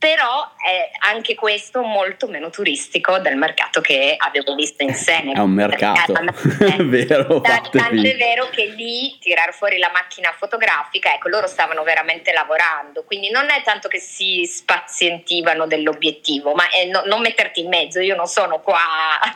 [0.00, 5.36] però è anche questo molto meno turistico del mercato che avevo visto in Senegal.
[5.36, 6.14] È un mercato,
[6.58, 7.42] è vero.
[7.42, 13.04] Tanto è vero che lì tirare fuori la macchina fotografica, ecco, loro stavano veramente lavorando,
[13.04, 18.00] quindi non è tanto che si spazientivano dell'obiettivo, ma è no, non metterti in mezzo,
[18.00, 18.78] io non sono qua.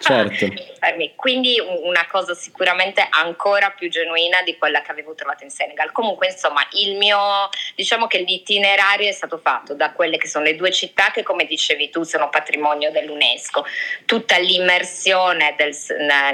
[0.01, 0.47] Certo.
[1.15, 5.93] quindi una cosa sicuramente ancora più genuina di quella che avevo trovato in Senegal.
[5.93, 10.54] Comunque, insomma, il mio, diciamo che l'itinerario è stato fatto da quelle che sono le
[10.57, 13.65] due città che come dicevi tu sono patrimonio dell'UNESCO,
[14.05, 15.77] tutta l'immersione del,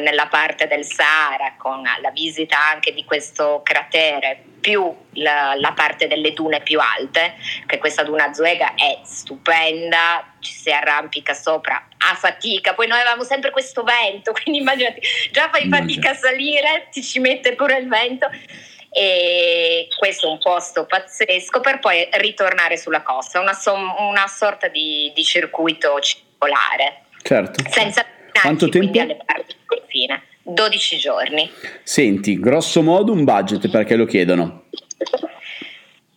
[0.01, 6.07] nella parte del Sahara con la visita anche di questo cratere più la, la, parte
[6.07, 7.35] delle dune più alte,
[7.67, 13.25] che questa duna Zuega è stupenda, ci si arrampica sopra a fatica, poi noi avevamo
[13.25, 17.89] sempre questo vento, quindi immaginati, già fai fatica a salire, ti ci mette pure il
[17.89, 18.31] vento
[18.93, 24.69] e questo è un posto pazzesco per poi ritornare sulla costa, una, som- una sorta
[24.69, 27.05] di, di, circuito circolare.
[27.23, 27.63] Certo.
[27.71, 28.99] Senza Quanto tempo?
[29.01, 30.23] alle parti del confine.
[30.43, 31.51] 12 giorni.
[31.83, 34.65] Senti, grosso modo un budget perché lo chiedono.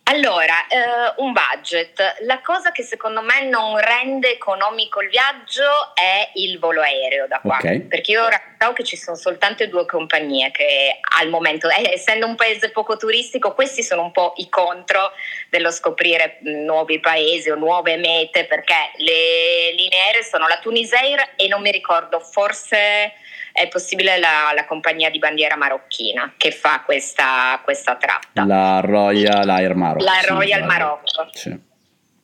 [0.06, 2.16] Allora, eh, un budget.
[2.20, 7.40] La cosa che secondo me non rende economico il viaggio è il volo aereo da
[7.40, 7.56] qua.
[7.56, 7.80] Okay.
[7.80, 12.26] Perché io ora so che ci sono soltanto due compagnie che al momento, eh, essendo
[12.26, 15.12] un paese poco turistico, questi sono un po' i contro
[15.48, 21.48] dello scoprire nuovi paesi o nuove mete, perché le linee aeree sono la Tunisair e
[21.48, 23.14] non mi ricordo, forse
[23.54, 28.44] è possibile la, la, compagnia di bandiera marocchina che fa questa, questa tratta.
[28.44, 30.02] La Royal Air Maroc.
[30.02, 31.28] La Royal sì, Maroc.
[31.30, 31.60] Sì.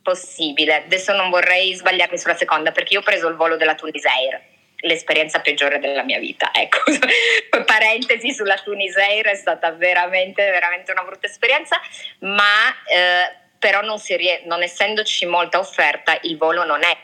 [0.02, 0.82] Possibile.
[0.86, 4.42] Adesso non vorrei sbagliarmi sulla seconda perché io ho preso il volo della Tunisair
[4.82, 6.50] l'esperienza peggiore della mia vita.
[6.52, 6.78] Ecco,
[7.64, 11.80] parentesi sulla Tunisair è stata veramente, veramente una brutta esperienza,
[12.20, 16.96] ma eh, però non, rie- non essendoci molta offerta, il volo non è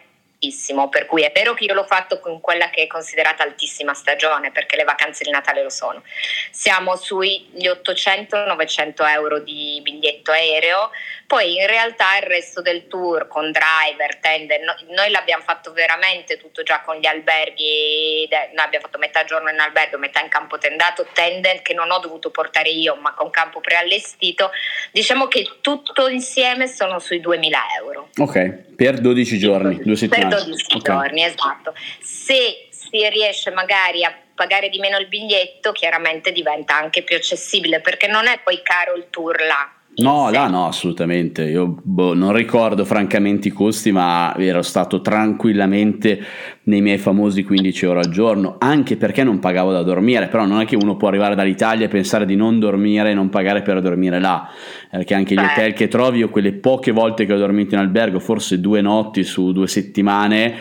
[0.91, 4.53] per cui è vero che io l'ho fatto con quella che è considerata altissima stagione,
[4.53, 6.03] perché le vacanze di Natale lo sono.
[6.51, 10.91] Siamo sugli 800-900 euro di biglietto aereo,
[11.27, 16.37] poi in realtà il resto del tour con driver, tender, no, noi l'abbiamo fatto veramente
[16.37, 20.59] tutto già con gli alberghi, noi abbiamo fatto metà giorno in albergo, metà in campo
[20.59, 24.51] tendato, tender che non ho dovuto portare io, ma con campo preallestito.
[24.93, 28.11] Diciamo che tutto insieme sono sui 2000 euro.
[28.19, 30.36] Ok, per 12 giorni, due settimane.
[30.39, 30.95] Per 12 okay.
[30.95, 31.75] giorni, esatto.
[32.01, 37.81] Se si riesce magari a pagare di meno il biglietto, chiaramente diventa anche più accessibile
[37.81, 41.45] perché non è poi caro il tour là No, là no, assolutamente.
[41.45, 46.21] Io boh, non ricordo francamente i costi, ma ero stato tranquillamente
[46.65, 50.29] nei miei famosi 15 euro al giorno, anche perché non pagavo da dormire.
[50.29, 53.31] Però non è che uno può arrivare dall'Italia e pensare di non dormire e non
[53.31, 54.47] pagare per dormire là,
[54.91, 58.19] perché anche gli hotel che trovi, io quelle poche volte che ho dormito in albergo,
[58.19, 60.57] forse due notti su due settimane,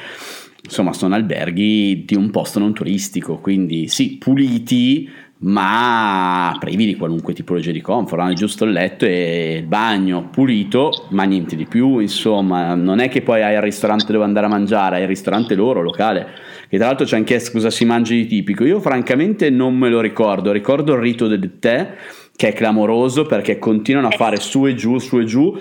[0.64, 7.34] insomma, sono alberghi di un posto non turistico, quindi sì, puliti ma privi di qualunque
[7.34, 12.00] tipologia di comfort, hanno giusto il letto e il bagno pulito, ma niente di più,
[12.00, 15.54] insomma, non è che poi hai il ristorante dove andare a mangiare, hai il ristorante
[15.56, 16.28] loro, locale,
[16.70, 19.90] che tra l'altro ci hanno chiesto cosa si mangia di tipico, io francamente non me
[19.90, 21.94] lo ricordo, ricordo il rito del tè,
[22.38, 25.58] che è clamoroso perché continuano a fare su e giù, su e giù.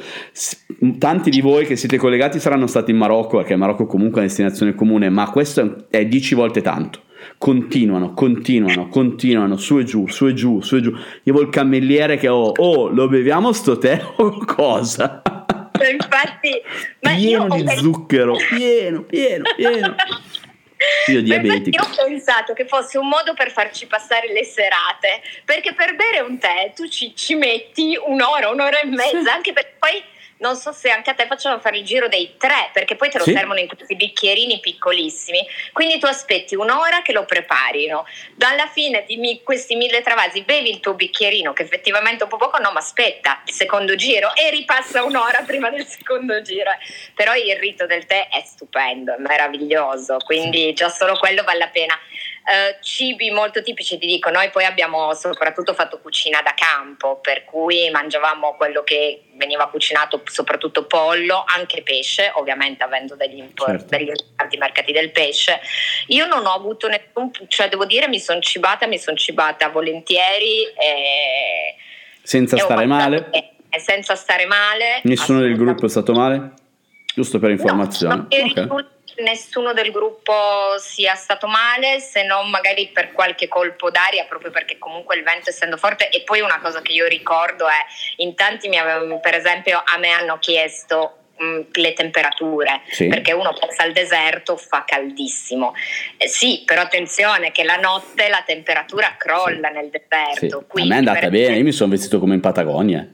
[0.99, 4.21] Tanti di voi che siete collegati saranno stati in Marocco, perché il Marocco comunque è
[4.21, 7.04] una destinazione comune, ma questo è 10 volte tanto
[7.39, 10.97] continuano, continuano, continuano, su e giù, su e giù, su e giù.
[11.25, 15.23] Io ho il cammelliere che ho, oh, lo beviamo sto tè o cosa?
[15.91, 16.63] Infatti,
[17.01, 17.77] pieno di ho...
[17.77, 19.95] zucchero, pieno, pieno, pieno.
[21.07, 21.83] Io diabetico.
[21.83, 26.39] Ho pensato che fosse un modo per farci passare le serate, perché per bere un
[26.39, 30.03] tè tu ci, ci metti un'ora, un'ora e mezza, anche perché poi
[30.39, 33.19] non so se anche a te facciano fare il giro dei tre, perché poi te
[33.19, 33.33] lo sì.
[33.33, 35.47] servono in questi bicchierini piccolissimi.
[35.73, 38.07] Quindi tu aspetti un'ora che lo preparino.
[38.35, 42.37] Dalla fine di questi mille travasi bevi il tuo bicchierino, che effettivamente è un po'
[42.37, 46.71] poco, no, ma aspetta il secondo giro e ripassa un'ora prima del secondo giro.
[47.15, 51.69] Però il rito del tè è stupendo, è meraviglioso, quindi già solo quello vale la
[51.69, 51.99] pena.
[52.45, 57.45] Uh, cibi molto tipici, ti dico, noi poi abbiamo soprattutto fatto cucina da campo, per
[57.45, 63.97] cui mangiavamo quello che veniva cucinato soprattutto pollo, anche pesce, ovviamente avendo degli, impor- certo.
[63.97, 65.61] degli importanti mercati del pesce.
[66.09, 70.65] Io non ho avuto nessun, cioè devo dire mi sono cibata, mi sono cibata volentieri.
[70.65, 71.75] E,
[72.23, 73.31] senza e stare male?
[73.77, 75.01] senza stare male.
[75.03, 76.53] Nessuno del gruppo è stato male?
[77.15, 78.15] Giusto per informazione.
[78.15, 80.33] No, okay nessuno del gruppo
[80.79, 85.51] sia stato male, se non magari per qualche colpo d'aria, proprio perché comunque il vento
[85.51, 86.09] essendo forte.
[86.09, 87.85] E poi una cosa che io ricordo è,
[88.17, 93.09] in tanti mi avevano, per esempio, a me hanno chiesto mm, le temperature sì.
[93.09, 95.75] perché uno pensa al deserto fa caldissimo
[96.17, 99.75] eh, sì però attenzione che la notte la temperatura crolla sì.
[99.75, 100.83] nel deserto sì.
[100.83, 103.05] a me è andata bene io mi sono vestito come in Patagonia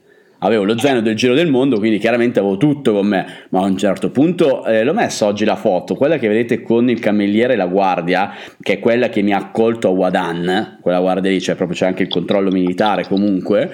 [0.40, 3.64] avevo lo zaino del giro del mondo, quindi chiaramente avevo tutto con me, ma a
[3.64, 7.54] un certo punto eh, l'ho messo oggi la foto, quella che vedete con il cammelliere
[7.54, 11.40] e la guardia, che è quella che mi ha accolto a Wadan, quella guardia lì,
[11.40, 13.72] cioè proprio c'è anche il controllo militare comunque,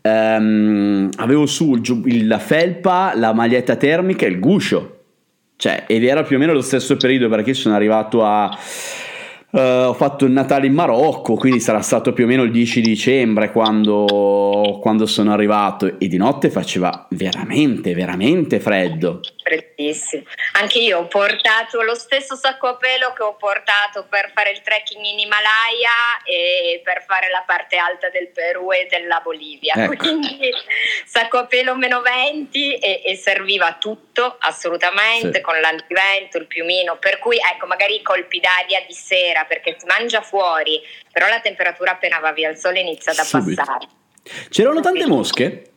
[0.00, 4.90] ehm, avevo su il, la felpa, la maglietta termica e il guscio,
[5.56, 8.56] cioè, ed era più o meno lo stesso periodo perché sono arrivato a
[9.54, 12.80] Uh, ho fatto il Natale in Marocco, quindi sarà stato più o meno il 10
[12.80, 19.20] dicembre quando, quando sono arrivato e di notte faceva veramente, veramente freddo.
[19.40, 20.24] Freddissimo.
[20.54, 24.60] Anche io ho portato lo stesso sacco a pelo che ho portato per fare il
[24.60, 29.74] trekking in Himalaya e per fare la parte alta del Perù e della Bolivia.
[29.74, 29.96] Ecco.
[29.96, 30.50] Quindi
[31.04, 35.40] sacco a pelo meno 20 e, e serviva tutto assolutamente sì.
[35.40, 36.96] con l'antivento, il piumino.
[36.98, 40.80] Per cui ecco, magari i colpi d'aria di sera perché si mangia fuori,
[41.12, 43.86] però la temperatura appena va via il sole inizia ad abbassare.
[44.48, 45.70] C'erano tante mosche?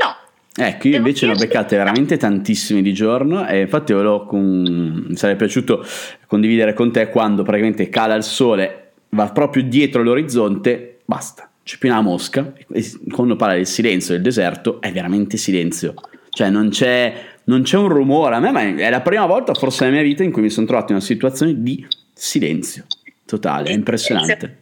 [0.00, 0.22] No.
[0.56, 5.04] Ecco, io invece ne ho beccate veramente tantissime di giorno e infatti con...
[5.08, 5.84] mi sarebbe piaciuto
[6.28, 8.83] condividere con te quando praticamente cala il sole,
[9.14, 14.22] va proprio dietro l'orizzonte, basta, c'è più una mosca e quando parla del silenzio del
[14.22, 15.94] deserto è veramente silenzio,
[16.30, 19.96] cioè non c'è, non c'è un rumore, a me è la prima volta forse nella
[19.96, 22.86] mia vita in cui mi sono trovato in una situazione di silenzio
[23.24, 24.58] totale, è impressionante.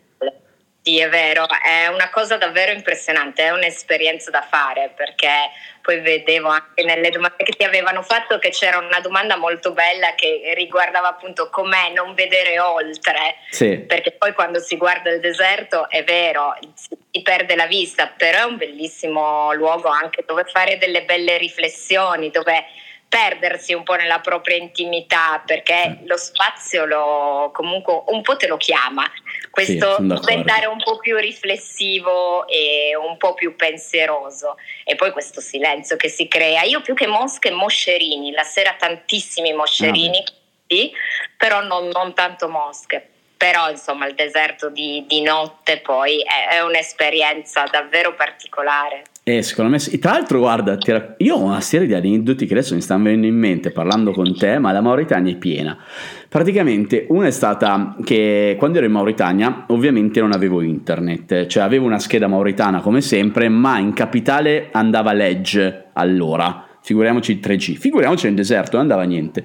[0.85, 5.29] Sì, è vero, è una cosa davvero impressionante, è un'esperienza da fare perché
[5.83, 10.15] poi vedevo anche nelle domande che ti avevano fatto che c'era una domanda molto bella
[10.15, 13.79] che riguardava appunto com'è non vedere oltre, sì.
[13.81, 18.45] perché poi quando si guarda il deserto è vero, si perde la vista, però è
[18.45, 22.65] un bellissimo luogo anche dove fare delle belle riflessioni, dove
[23.13, 25.99] perdersi un po' nella propria intimità perché eh.
[26.07, 29.05] lo spazio lo, comunque un po' te lo chiama
[29.53, 34.57] questo sì, diventare un po' più riflessivo e un po' più pensieroso.
[34.83, 36.63] E poi questo silenzio che si crea.
[36.63, 38.33] Io più che mosche moscerini.
[38.33, 40.33] La sera tantissimi moscerini ah,
[40.67, 40.91] sì,
[41.37, 43.09] però non, non tanto mosche.
[43.37, 49.03] Però insomma il deserto di, di notte poi è, è, un'esperienza davvero particolare.
[49.23, 50.79] E secondo me, tra l'altro guarda,
[51.19, 54.35] io ho una serie di aneddoti che adesso mi stanno venendo in mente parlando con
[54.35, 55.77] te, ma la Mauritania è piena.
[56.33, 61.85] Praticamente una è stata che quando ero in Mauritania ovviamente non avevo internet, cioè avevo
[61.85, 68.25] una scheda mauritana come sempre, ma in capitale andava l'Edge allora, figuriamoci il 3G, figuriamoci
[68.25, 69.45] nel deserto, non andava niente.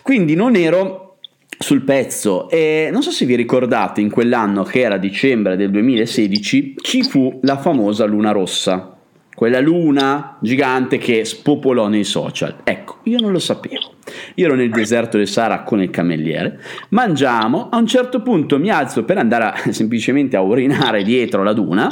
[0.00, 1.18] Quindi non ero
[1.58, 2.48] sul pezzo.
[2.48, 7.40] E non so se vi ricordate in quell'anno che era dicembre del 2016 ci fu
[7.42, 8.96] la famosa luna rossa.
[9.34, 12.56] Quella luna gigante che spopolò nei social.
[12.64, 13.91] Ecco io non lo sapevo
[14.34, 16.60] io ero nel deserto del Sahara con il cammelliere
[16.90, 21.52] mangiamo a un certo punto mi alzo per andare a, semplicemente a urinare dietro la
[21.52, 21.88] duna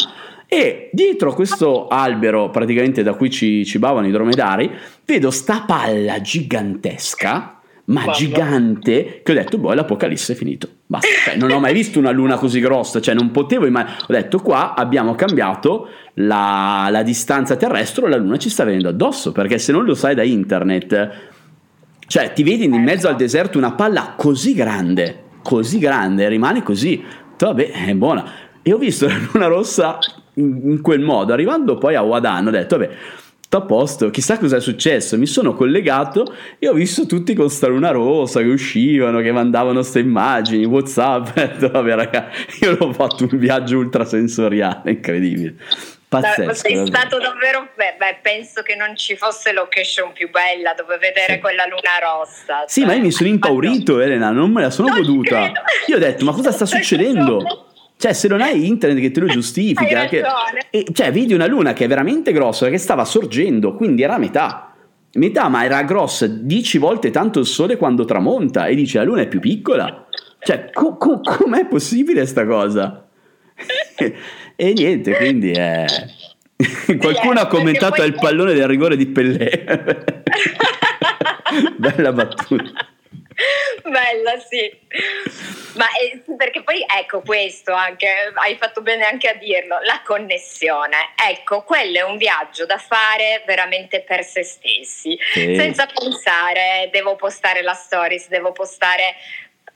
[0.46, 4.70] e dietro questo albero praticamente da cui ci cibavano i dromedari
[5.04, 7.60] vedo sta palla gigantesca
[7.90, 8.12] ma Guarda.
[8.12, 10.68] gigante, che ho detto, boh, l'apocalisse è finito.
[10.86, 11.08] Basta.
[11.24, 14.04] Cioè, non ho mai visto una luna così grossa, cioè non potevo immaginare.
[14.06, 19.32] Ho detto, qua abbiamo cambiato la, la distanza terrestre, la luna ci sta venendo addosso,
[19.32, 21.10] perché se non lo sai da internet,
[22.10, 27.00] cioè ti vedi in mezzo al deserto una palla così grande, così grande, rimane così.
[27.38, 28.24] Vabbè, è buona.
[28.62, 30.00] E ho visto la luna rossa
[30.34, 32.90] in, quel modo, arrivando poi a Wadan, ho detto, vabbè
[33.52, 35.16] a posto, chissà cosa è successo.
[35.18, 39.78] Mi sono collegato e ho visto tutti con sta luna rossa che uscivano, che mandavano
[39.78, 41.28] queste immagini, WhatsApp.
[41.30, 42.28] Ho detto, vabbè, raga,
[42.60, 45.54] io ho fatto un viaggio ultrasensoriale, incredibile.
[46.10, 46.96] Pazzesco, sei davvero.
[46.96, 51.38] stato davvero beh, beh, penso che non ci fosse location più bella dove vedere sì.
[51.38, 54.96] quella luna rossa sì ma io mi sono impaurito Elena non me la sono non
[54.96, 55.52] goduta
[55.86, 57.68] io ho detto ma cosa sta succedendo
[58.00, 60.22] cioè, se non hai internet che te lo giustifica, che,
[60.70, 64.18] e, cioè, vedi una luna che è veramente grossa, che stava sorgendo, quindi era a
[64.18, 64.74] metà.
[65.12, 69.20] Metà, ma era grossa 10 volte tanto il sole quando tramonta, e dici la luna
[69.20, 70.06] è più piccola.
[70.38, 73.06] Cioè, co- co- com'è possibile sta cosa?
[74.60, 75.86] e niente, quindi è,
[76.98, 78.06] Qualcuno ha commentato poi...
[78.06, 79.64] il pallone del rigore di Pellè.
[81.76, 82.88] Bella battuta.
[83.82, 84.70] Bella, sì.
[85.76, 91.14] Ma eh, perché poi ecco questo anche, hai fatto bene anche a dirlo, la connessione.
[91.30, 95.54] Ecco, quello è un viaggio da fare veramente per se stessi, sì.
[95.56, 99.14] senza pensare devo postare la stories, devo postare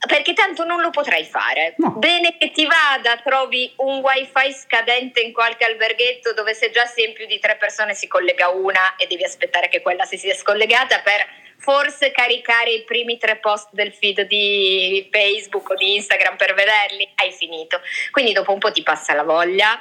[0.05, 1.73] perché tanto non lo potrai fare.
[1.77, 1.91] No.
[1.97, 7.07] Bene che ti vada, trovi un wifi scadente in qualche alberghetto dove se già sei
[7.07, 10.33] in più di tre persone si collega una e devi aspettare che quella si sia
[10.33, 16.35] scollegata per forse caricare i primi tre post del feed di Facebook o di Instagram
[16.35, 17.81] per vederli, hai finito.
[18.11, 19.79] Quindi dopo un po' ti passa la voglia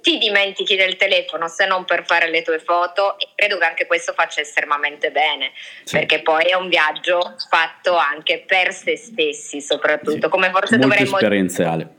[0.00, 3.86] ti dimentichi del telefono se non per fare le tue foto e credo che anche
[3.86, 5.52] questo faccia estremamente bene
[5.84, 5.96] sì.
[5.98, 10.28] perché poi è un viaggio fatto anche per se stessi soprattutto sì.
[10.28, 11.96] come forse molto dovremmo esperienziale.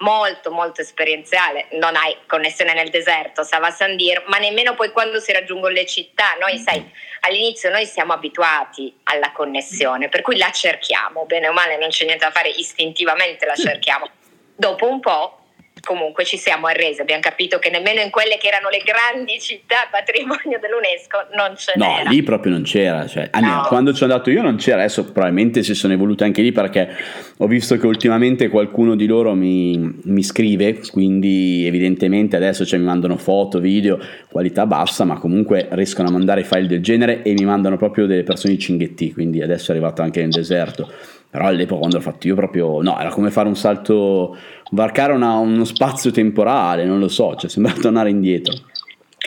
[0.00, 1.66] Molto molto esperienziale.
[1.72, 6.36] Non hai connessione nel deserto Sava Sandir ma nemmeno poi quando si raggiungono le città
[6.40, 6.82] noi sai
[7.20, 11.26] all'inizio noi siamo abituati alla connessione per cui la cerchiamo.
[11.26, 14.08] Bene o male non c'è niente da fare istintivamente la cerchiamo.
[14.56, 15.39] Dopo un po'
[15.82, 19.88] comunque ci siamo arresi, abbiamo capito che nemmeno in quelle che erano le grandi città
[19.90, 22.02] patrimonio dell'UNESCO non ce no, n'era.
[22.04, 23.64] No, lì proprio non c'era, cioè, no.
[23.66, 26.88] quando ci sono andato io non c'era, adesso probabilmente si sono evolute anche lì perché
[27.36, 32.86] ho visto che ultimamente qualcuno di loro mi, mi scrive, quindi evidentemente adesso cioè, mi
[32.86, 33.98] mandano foto, video,
[34.30, 38.22] qualità bassa, ma comunque riescono a mandare file del genere e mi mandano proprio delle
[38.22, 40.92] persone di Cinghetti, quindi adesso è arrivato anche nel deserto
[41.30, 44.36] però all'epoca quando l'ho fatto io proprio no era come fare un salto
[44.70, 48.54] varcare una, uno spazio temporale non lo so cioè sembra tornare indietro.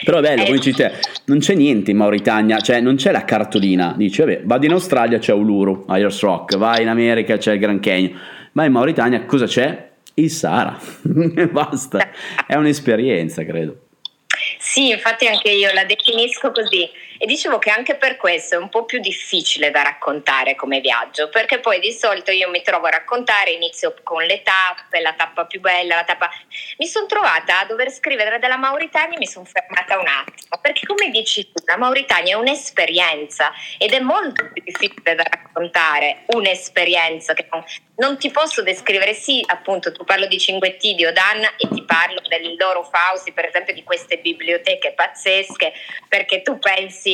[0.04, 0.92] Però è bello, come dici te,
[1.26, 5.20] non c'è niente in Mauritania, cioè non c'è la cartolina, dici vabbè, vado in Australia
[5.20, 8.20] c'è Uluru, Ayers Rock, vai in America c'è il Grand Canyon,
[8.54, 9.92] ma in Mauritania cosa c'è?
[10.16, 10.78] Il Sahara,
[11.52, 12.10] basta,
[12.46, 13.78] è un'esperienza credo.
[14.60, 16.90] Sì, infatti anche io la definisco così
[17.24, 21.30] e dicevo che anche per questo è un po' più difficile da raccontare come viaggio,
[21.30, 25.46] perché poi di solito io mi trovo a raccontare, inizio con le tappe, la tappa
[25.46, 26.30] più bella, la tappa...
[26.80, 30.86] Mi sono trovata a dover scrivere della Mauritania e mi sono fermata un attimo, perché
[30.86, 37.34] come dici tu, la Mauritania è un'esperienza ed è molto più difficile da raccontare un'esperienza
[37.34, 37.64] che non,
[37.96, 42.20] non ti posso descrivere, sì, appunto, tu parlo di Cinguetti, di Odan e ti parlo
[42.28, 45.72] del loro Fausti, per esempio, di queste biblioteche pazzesche,
[46.10, 47.12] perché tu pensi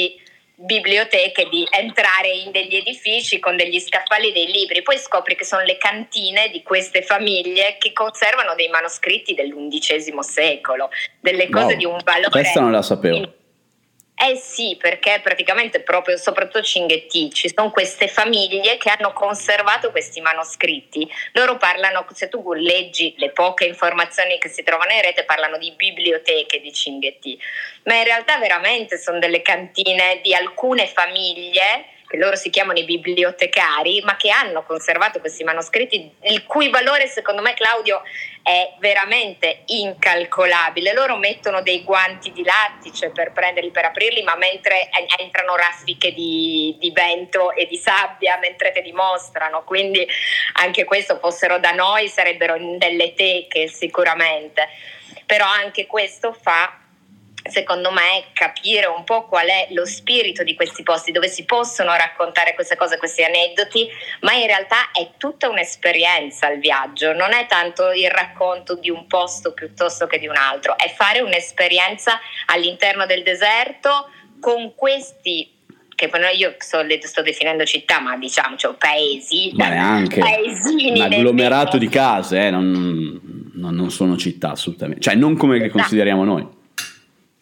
[0.62, 5.64] biblioteche di entrare in degli edifici con degli scaffali dei libri, poi scopri che sono
[5.64, 10.90] le cantine di queste famiglie che conservano dei manoscritti dell'undicesimo secolo,
[11.22, 12.30] delle cose wow, di un valore.
[12.30, 13.38] Questa non la sapevo
[14.22, 20.20] eh sì, perché praticamente proprio, soprattutto Cinghetti, ci sono queste famiglie che hanno conservato questi
[20.20, 21.10] manoscritti.
[21.32, 25.72] Loro parlano, se tu leggi le poche informazioni che si trovano in rete, parlano di
[25.72, 27.40] biblioteche di Cinghetti,
[27.84, 32.86] ma in realtà veramente sono delle cantine di alcune famiglie che loro si chiamano i
[32.86, 38.02] bibliotecari, ma che hanno conservato questi manoscritti, il cui valore secondo me Claudio
[38.42, 40.92] è veramente incalcolabile.
[40.94, 44.90] Loro mettono dei guanti di lattice per prenderli, per aprirli, ma mentre
[45.20, 50.08] entrano raffiche di, di vento e di sabbia mentre te li mostrano, quindi
[50.54, 54.68] anche questo fossero da noi sarebbero delle teche sicuramente,
[55.28, 56.76] però anche questo fa
[57.44, 61.94] secondo me capire un po' qual è lo spirito di questi posti dove si possono
[61.96, 63.88] raccontare queste cose, questi aneddoti,
[64.22, 69.08] ma in realtà è tutta un'esperienza il viaggio, non è tanto il racconto di un
[69.08, 74.10] posto piuttosto che di un altro, è fare un'esperienza all'interno del deserto
[74.40, 75.58] con questi
[75.96, 81.78] che io sto, sto, definendo città, ma diciamo cioè, paesi, ma neanche paesini un agglomerato
[81.78, 85.80] di case, eh, non, non, non, sono città assolutamente, cioè non come le esatto.
[85.80, 86.48] consideriamo noi.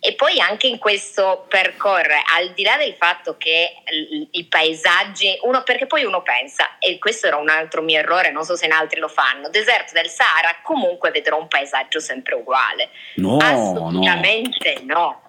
[0.08, 3.84] E poi anche in questo percorrere, al di là del fatto che
[4.32, 8.46] i paesaggi, uno, perché poi uno pensa, e questo era un altro mio errore, non
[8.46, 12.90] so se in altri lo fanno, deserto del Sahara, comunque vedrò un paesaggio sempre uguale.
[13.16, 14.94] No, Assolutamente no.
[14.94, 15.27] no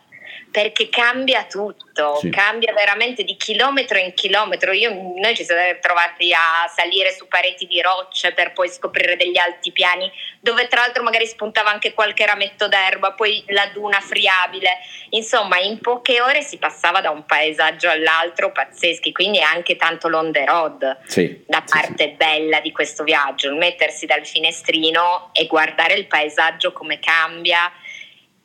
[0.51, 2.30] perché cambia tutto, sì.
[2.30, 4.72] cambia veramente di chilometro in chilometro.
[4.72, 9.36] Io, noi ci siamo trovati a salire su pareti di rocce per poi scoprire degli
[9.36, 14.78] altipiani dove tra l'altro magari spuntava anche qualche rametto d'erba, poi la duna friabile.
[15.11, 20.09] Insomma, in poche ore si passava da un paesaggio all'altro pazzeschi, quindi è anche tanto
[20.09, 25.46] l'on the road sì, la parte sì, bella di questo viaggio, mettersi dal finestrino e
[25.46, 27.70] guardare il paesaggio come cambia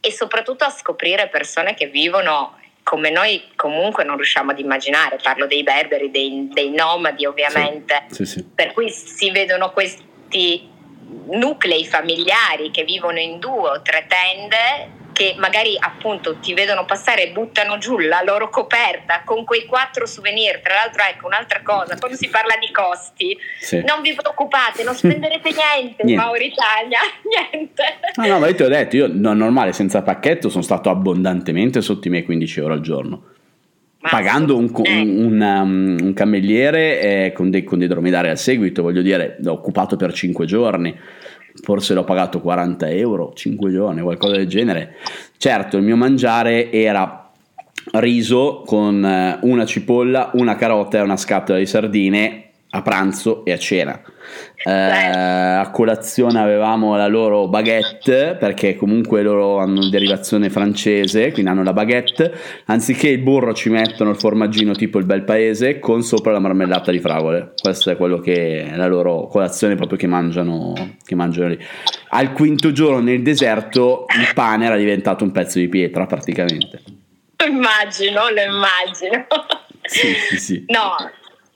[0.05, 5.47] e soprattutto a scoprire persone che vivono come noi comunque non riusciamo ad immaginare, parlo
[5.47, 8.45] dei berberi, dei, dei nomadi ovviamente, sì, sì, sì.
[8.53, 10.69] per cui si vedono questi
[11.27, 17.29] nuclei familiari che vivono in due o tre tende che magari appunto ti vedono passare
[17.29, 20.59] e buttano giù la loro coperta con quei quattro souvenir.
[20.61, 23.81] Tra l'altro, ecco un'altra cosa, quando si parla di costi, sì.
[23.85, 27.83] non vi preoccupate, non spenderete niente, in Mauritania, niente.
[28.15, 31.81] No, no, ma io ti ho detto, io no, normale senza pacchetto sono stato abbondantemente
[31.81, 33.23] sotto i miei 15 euro al giorno.
[34.01, 38.81] Pagando un, un, un, um, un cammelliere eh, con, dei, con dei dromedari al seguito,
[38.81, 40.93] voglio dire, l'ho occupato per 5 giorni
[41.63, 44.97] forse l'ho pagato 40 euro, 5 giorni, qualcosa del genere.
[45.37, 47.31] Certo, il mio mangiare era
[47.93, 53.51] riso con eh, una cipolla, una carota e una scatola di sardine a pranzo e
[53.51, 54.01] a cena.
[54.65, 61.61] Eh, a colazione avevamo la loro baguette, perché comunque loro hanno derivazione francese, quindi hanno
[61.63, 62.33] la baguette.
[62.65, 66.89] Anziché il burro ci mettono il formaggino tipo il bel paese con sopra la marmellata
[66.89, 67.53] di fragole.
[67.61, 71.59] Questo è quello che è la loro colazione proprio che mangiano, che mangiano lì.
[72.09, 76.81] Al quinto giorno nel deserto il pane era diventato un pezzo di pietra praticamente.
[77.45, 79.27] Immagino, lo immagino.
[79.83, 80.63] Sì, sì, sì.
[80.67, 80.95] No,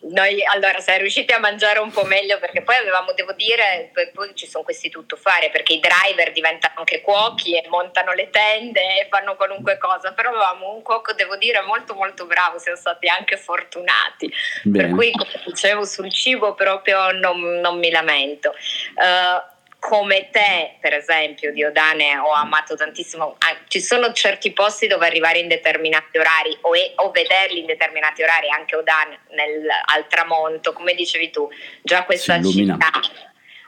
[0.09, 4.31] noi allora siamo riusciti a mangiare un po' meglio perché poi avevamo, devo dire, poi
[4.35, 9.07] ci sono questi tuttofare perché i driver diventano anche cuochi e montano le tende e
[9.09, 13.37] fanno qualunque cosa, però avevamo un cuoco, devo dire, molto molto bravo, siamo stati anche
[13.37, 14.31] fortunati.
[14.63, 14.87] Bene.
[14.87, 18.53] Per cui, come dicevo, sul cibo proprio non, non mi lamento.
[18.95, 23.36] Uh, come te, per esempio, Diodane, ho amato tantissimo.
[23.39, 27.65] Ah, ci sono certi posti dove arrivare in determinati orari o, e, o vederli in
[27.65, 31.47] determinati orari, anche Odane nel, al tramonto, come dicevi tu,
[31.82, 32.89] già questa città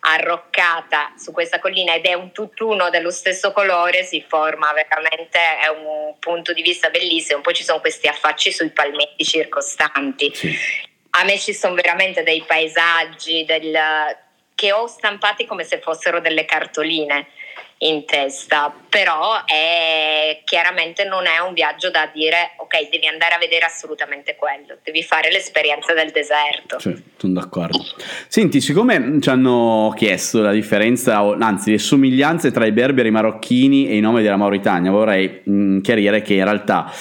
[0.01, 5.67] arroccata su questa collina ed è un tutt'uno dello stesso colore, si forma veramente, è
[5.67, 7.41] un punto di vista bellissimo.
[7.41, 10.33] Poi ci sono questi affacci sui palmetti circostanti.
[10.33, 10.57] Sì.
[11.11, 13.77] A me ci sono veramente dei paesaggi, del,
[14.59, 17.27] che ho stampati come se fossero delle cartoline
[17.81, 23.37] in testa, però è, chiaramente non è un viaggio da dire ok, devi andare a
[23.37, 26.77] vedere assolutamente quello, devi fare l'esperienza del deserto.
[26.77, 27.79] Sì, sono d'accordo.
[28.27, 33.95] Senti, siccome ci hanno chiesto la differenza, anzi le somiglianze tra i berberi marocchini e
[33.95, 36.91] i nomi della Mauritania, vorrei mh, mm, chiarire che in realtà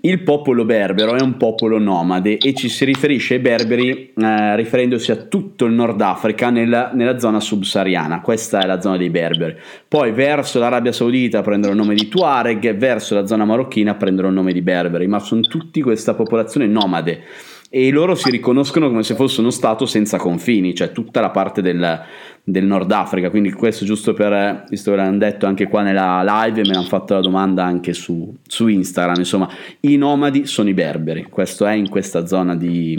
[0.00, 5.10] il popolo berbero è un popolo nomade e ci si riferisce ai berberi eh, riferendosi
[5.10, 8.20] a tutto il Nord Africa nella, nella, zona subsahariana.
[8.20, 9.56] Questa è la zona dei berberi.
[9.88, 14.34] Poi verso l'Arabia Saudita prendono il nome di Tuareg, verso la zona marocchina prendono il
[14.34, 17.22] nome di berberi, ma sono tutti questa popolazione nomade
[17.70, 21.60] e loro si riconoscono come se fosse uno stato senza confini, cioè tutta la parte
[21.60, 22.02] del,
[22.42, 23.28] del Nord Africa.
[23.28, 27.14] Quindi questo giusto per, visto che l'hanno detto anche qua nella live, me l'hanno fatto
[27.14, 29.48] la domanda anche su, su Instagram, insomma,
[29.80, 32.96] i nomadi sono i berberi, questo è in questa zona di,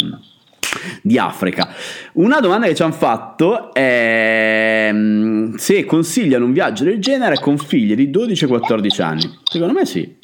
[1.01, 1.74] di Africa.
[2.13, 7.57] Una domanda che ci hanno fatto è mm, se consigliano un viaggio del genere con
[7.57, 9.39] figli di 12-14 anni.
[9.43, 10.15] Secondo me sì,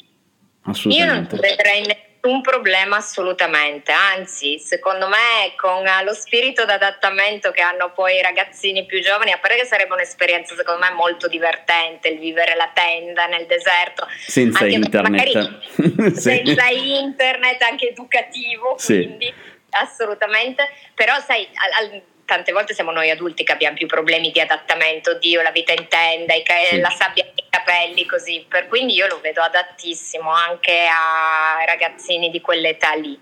[0.64, 1.36] assolutamente.
[1.36, 1.84] Io non vedrei
[2.26, 8.86] un problema assolutamente, anzi secondo me con lo spirito d'adattamento che hanno poi i ragazzini
[8.86, 13.26] più giovani, a parte che sarebbe un'esperienza secondo me molto divertente il vivere la tenda
[13.28, 15.60] nel deserto, senza internet,
[16.14, 16.20] sì.
[16.20, 19.04] senza internet anche educativo, sì.
[19.04, 19.34] quindi
[19.72, 21.48] assolutamente, però sai...
[21.54, 25.52] Al, al, tante volte siamo noi adulti che abbiamo più problemi di adattamento, Dio, la
[25.52, 26.80] vita in tenda, sì.
[26.80, 28.46] la sabbia nei capelli, così.
[28.48, 33.18] Per cui io lo vedo adattissimo anche ai ragazzini di quell'età lì.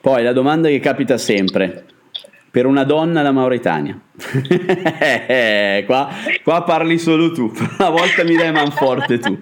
[0.00, 1.84] Poi la domanda che capita sempre.
[2.50, 3.98] Per una donna la Mauritania.
[5.84, 6.08] qua,
[6.42, 9.38] qua parli solo tu, una volta mi dai manforte tu.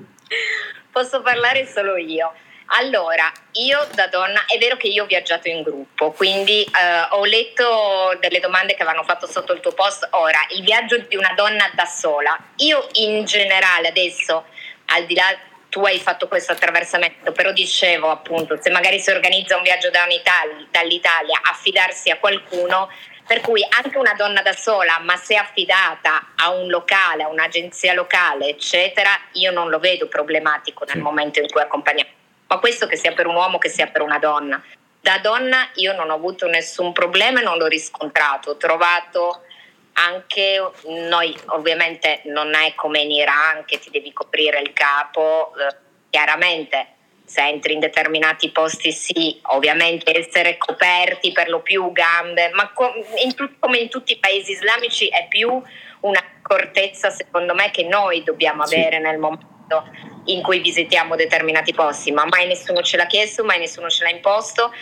[0.90, 2.32] Posso parlare solo io.
[2.68, 7.24] Allora, io da donna, è vero che io ho viaggiato in gruppo, quindi eh, ho
[7.24, 10.08] letto delle domande che avevano fatto sotto il tuo post.
[10.12, 12.36] Ora, il viaggio di una donna da sola.
[12.56, 14.46] Io in generale adesso,
[14.86, 15.24] al di là,
[15.68, 20.04] tu hai fatto questo attraversamento, però dicevo appunto, se magari si organizza un viaggio da
[20.70, 22.90] dall'Italia, affidarsi a qualcuno,
[23.26, 27.92] per cui anche una donna da sola, ma se affidata a un locale, a un'agenzia
[27.92, 32.10] locale, eccetera, io non lo vedo problematico nel momento in cui accompagniamo
[32.46, 34.62] ma questo che sia per un uomo che sia per una donna.
[35.00, 39.42] Da donna io non ho avuto nessun problema e non l'ho riscontrato, ho trovato
[39.98, 40.60] anche
[41.08, 45.74] noi ovviamente non è come in Iran che ti devi coprire il capo, eh,
[46.10, 46.94] chiaramente
[47.24, 52.72] se entri in determinati posti sì, ovviamente essere coperti per lo più gambe, ma
[53.24, 55.60] in tu- come in tutti i paesi islamici è più
[56.00, 59.02] una accortezza secondo me che noi dobbiamo avere sì.
[59.02, 59.84] nel momento
[60.26, 64.10] in cui visitiamo determinati posti, ma mai nessuno ce l'ha chiesto, mai nessuno ce l'ha
[64.10, 64.72] imposto.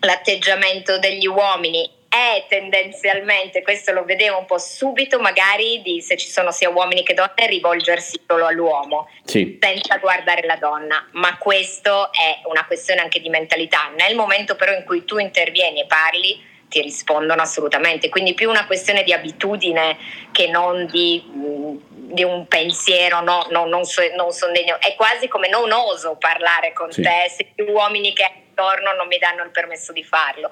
[0.00, 6.28] L'atteggiamento degli uomini è tendenzialmente, questo lo vedevo un po' subito, magari di, se ci
[6.28, 9.58] sono sia uomini che donne, rivolgersi solo all'uomo, sì.
[9.58, 11.08] senza guardare la donna.
[11.12, 13.90] Ma questo è una questione anche di mentalità.
[13.96, 18.08] Nel momento però in cui tu intervieni e parli, ti rispondono assolutamente.
[18.08, 19.96] Quindi più una questione di abitudine
[20.32, 21.76] che non di, mm,
[22.12, 24.78] di un pensiero, no, no, non, so, non sono degno.
[24.80, 27.02] È quasi come non oso parlare con sì.
[27.02, 30.50] te se gli uomini che attorno non mi danno il permesso di farlo.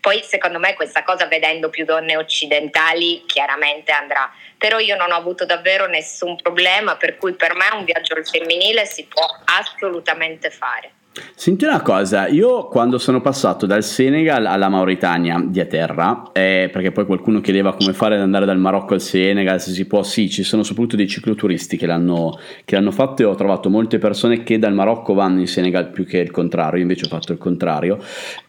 [0.00, 5.16] Poi secondo me questa cosa vedendo più donne occidentali chiaramente andrà, però io non ho
[5.16, 10.50] avuto davvero nessun problema, per cui per me un viaggio al femminile si può assolutamente
[10.50, 10.92] fare.
[11.34, 16.68] Senti una cosa, io quando sono passato dal Senegal alla Mauritania di a terra, eh,
[16.72, 20.02] perché poi qualcuno chiedeva come fare ad andare dal Marocco al Senegal, se si può,
[20.02, 23.98] sì, ci sono soprattutto dei cicloturisti che l'hanno, che l'hanno fatto e ho trovato molte
[23.98, 27.32] persone che dal Marocco vanno in Senegal più che il contrario, io invece ho fatto
[27.32, 27.98] il contrario.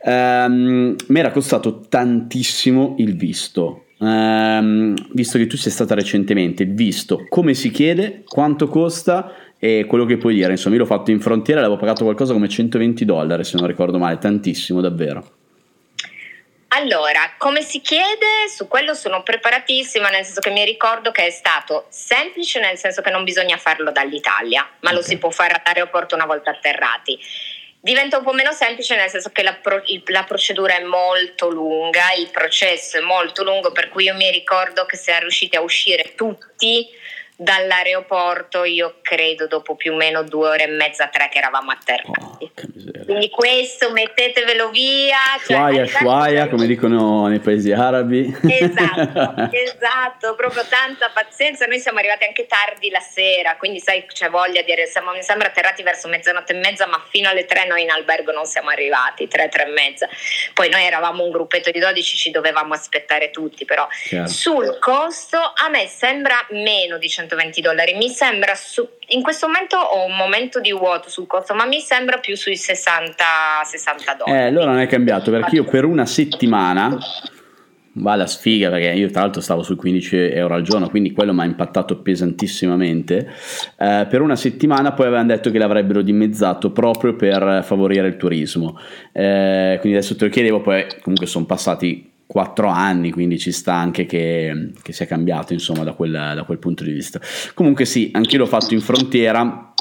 [0.03, 6.73] Um, mi era costato tantissimo il visto, um, visto che tu sei stata recentemente, il
[6.73, 9.31] visto, come si chiede, quanto costa
[9.63, 12.33] e quello che puoi dire, insomma, io l'ho fatto in frontiera e avevo pagato qualcosa
[12.33, 15.33] come 120 dollari, se non ricordo male, tantissimo davvero.
[16.69, 21.29] Allora, come si chiede, su quello sono preparatissima, nel senso che mi ricordo che è
[21.29, 24.93] stato semplice, nel senso che non bisogna farlo dall'Italia, ma okay.
[24.95, 27.19] lo si può fare all'aeroporto una volta atterrati.
[27.79, 32.13] Diventa un po' meno semplice nel senso che la, pro- la, procedura è molto lunga,
[32.17, 36.15] il processo è molto lungo, per cui io mi ricordo che siamo riusciti a uscire
[36.15, 36.87] tutti
[37.41, 42.21] dall'aeroporto io credo dopo più o meno due ore e mezza, tre che eravamo atterrati.
[42.21, 42.37] Oh,
[43.05, 45.17] Quindi questo mettetevelo via.
[45.43, 48.31] Cioè, shuaya, shuaya, come dicono nei paesi arabi.
[48.47, 51.65] Esatto, esatto, proprio tanta pazienza.
[51.65, 54.73] Noi siamo arrivati anche tardi la sera, quindi sai c'è voglia di...
[54.85, 58.31] Siamo, mi sembra atterrati verso mezzanotte e mezza, ma fino alle tre noi in albergo
[58.31, 60.07] non siamo arrivati, tre, tre e mezza.
[60.53, 64.27] Poi noi eravamo un gruppetto di 12, ci dovevamo aspettare tutti, però Chiaro.
[64.27, 67.93] sul costo a me sembra meno di 100 120 dollari.
[67.95, 71.79] Mi sembra, su, in questo momento ho un momento di vuoto sul costo, ma mi
[71.79, 73.23] sembra più sui 60,
[73.63, 74.43] 60 dollari.
[74.43, 76.97] Eh, allora non è cambiato perché io per una settimana
[77.95, 81.33] va la sfiga perché io tra l'altro stavo sui 15 euro al giorno quindi quello
[81.33, 83.29] mi ha impattato pesantissimamente
[83.77, 88.79] eh, per una settimana poi avevano detto che l'avrebbero dimezzato proprio per favorire il turismo
[89.11, 93.73] eh, quindi adesso te lo chiedevo poi comunque sono passati quattro anni, quindi ci sta
[93.73, 97.19] anche che, che sia cambiato insomma da quel, da quel, punto di vista.
[97.53, 99.73] Comunque sì, anche io l'ho fatto in frontiera,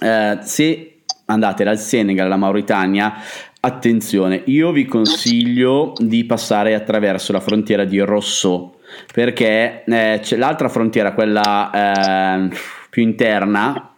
[0.00, 3.14] eh, se andate dal Senegal alla Mauritania,
[3.60, 8.80] attenzione, io vi consiglio di passare attraverso la frontiera di Rosso,
[9.14, 12.56] perché eh, l'altra frontiera, quella eh,
[12.90, 13.91] più interna,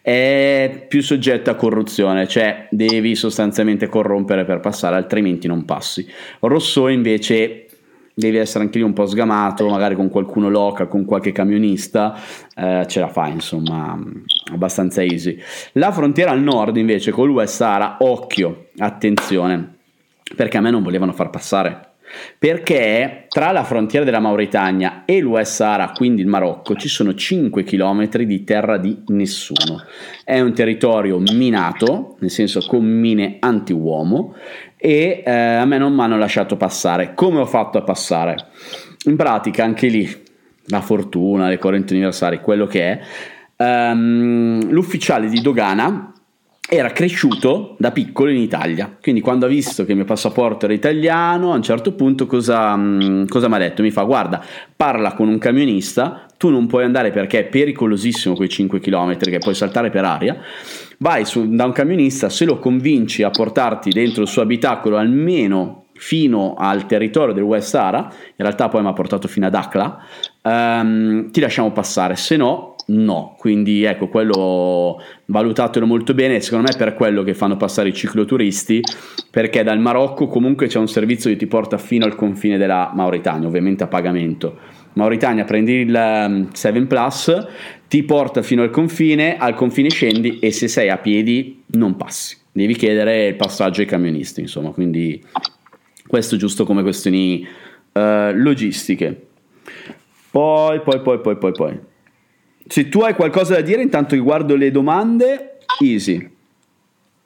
[0.00, 6.06] è più soggetta a corruzione, cioè devi sostanzialmente corrompere per passare, altrimenti non passi.
[6.40, 7.66] Rosso invece
[8.14, 12.18] devi essere anche lì un po' sgamato, magari con qualcuno local, con qualche camionista,
[12.54, 13.98] eh, ce la fai, insomma,
[14.52, 15.38] abbastanza easy.
[15.72, 19.76] La frontiera al nord invece con l'West Sahara, occhio, attenzione,
[20.36, 21.89] perché a me non volevano far passare
[22.38, 27.62] perché tra la frontiera della Mauritania e l'Uest Sahara, quindi il Marocco, ci sono 5
[27.64, 29.82] km di terra di nessuno.
[30.24, 34.34] È un territorio minato, nel senso con mine anti-uomo,
[34.76, 37.12] e eh, a me non mi hanno lasciato passare.
[37.14, 38.36] Come ho fatto a passare?
[39.04, 40.08] In pratica, anche lì,
[40.66, 43.00] la fortuna, le correnti universali, quello che
[43.56, 46.12] è, um, l'ufficiale di dogana
[46.72, 50.74] era cresciuto da piccolo in Italia, quindi quando ha visto che il mio passaporto era
[50.74, 53.82] italiano, a un certo punto cosa, mm, cosa mi ha detto?
[53.82, 54.40] Mi fa guarda,
[54.76, 59.38] parla con un camionista, tu non puoi andare perché è pericolosissimo quei 5 km che
[59.38, 60.38] puoi saltare per aria,
[60.98, 65.86] vai su, da un camionista, se lo convinci a portarti dentro il suo abitacolo almeno
[65.94, 69.98] fino al territorio del West Sahara, in realtà poi mi ha portato fino ad Akla,
[70.42, 76.74] um, ti lasciamo passare, se no no, quindi ecco quello valutatelo molto bene, secondo me
[76.74, 78.80] è per quello che fanno passare i cicloturisti,
[79.30, 83.46] perché dal Marocco comunque c'è un servizio che ti porta fino al confine della Mauritania,
[83.46, 84.78] ovviamente a pagamento.
[84.94, 87.46] Mauritania prendi il 7 um, Plus,
[87.86, 92.36] ti porta fino al confine, al confine scendi e se sei a piedi non passi,
[92.50, 95.22] devi chiedere il passaggio ai camionisti, insomma, quindi
[96.08, 97.46] questo giusto come questioni
[97.92, 99.26] uh, logistiche.
[100.30, 101.80] Poi, poi, poi, poi, poi, poi.
[102.70, 106.38] Se tu hai qualcosa da dire, intanto che guardo le domande, easy.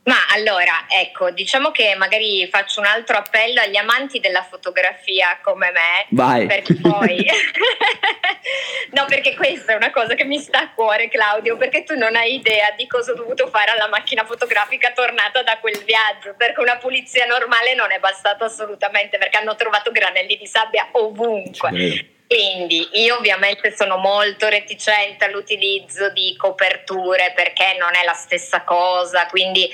[0.05, 5.71] Ma allora, ecco, diciamo che magari faccio un altro appello agli amanti della fotografia come
[5.71, 6.07] me.
[6.09, 6.47] Vai.
[6.47, 7.27] Perché poi...
[8.97, 12.17] no, perché questa è una cosa che mi sta a cuore, Claudio, perché tu non
[12.17, 16.59] hai idea di cosa ho dovuto fare alla macchina fotografica tornata da quel viaggio, perché
[16.63, 22.13] una pulizia normale non è bastata assolutamente, perché hanno trovato granelli di sabbia ovunque.
[22.35, 29.27] Quindi io ovviamente sono molto reticente all'utilizzo di coperture perché non è la stessa cosa,
[29.27, 29.71] quindi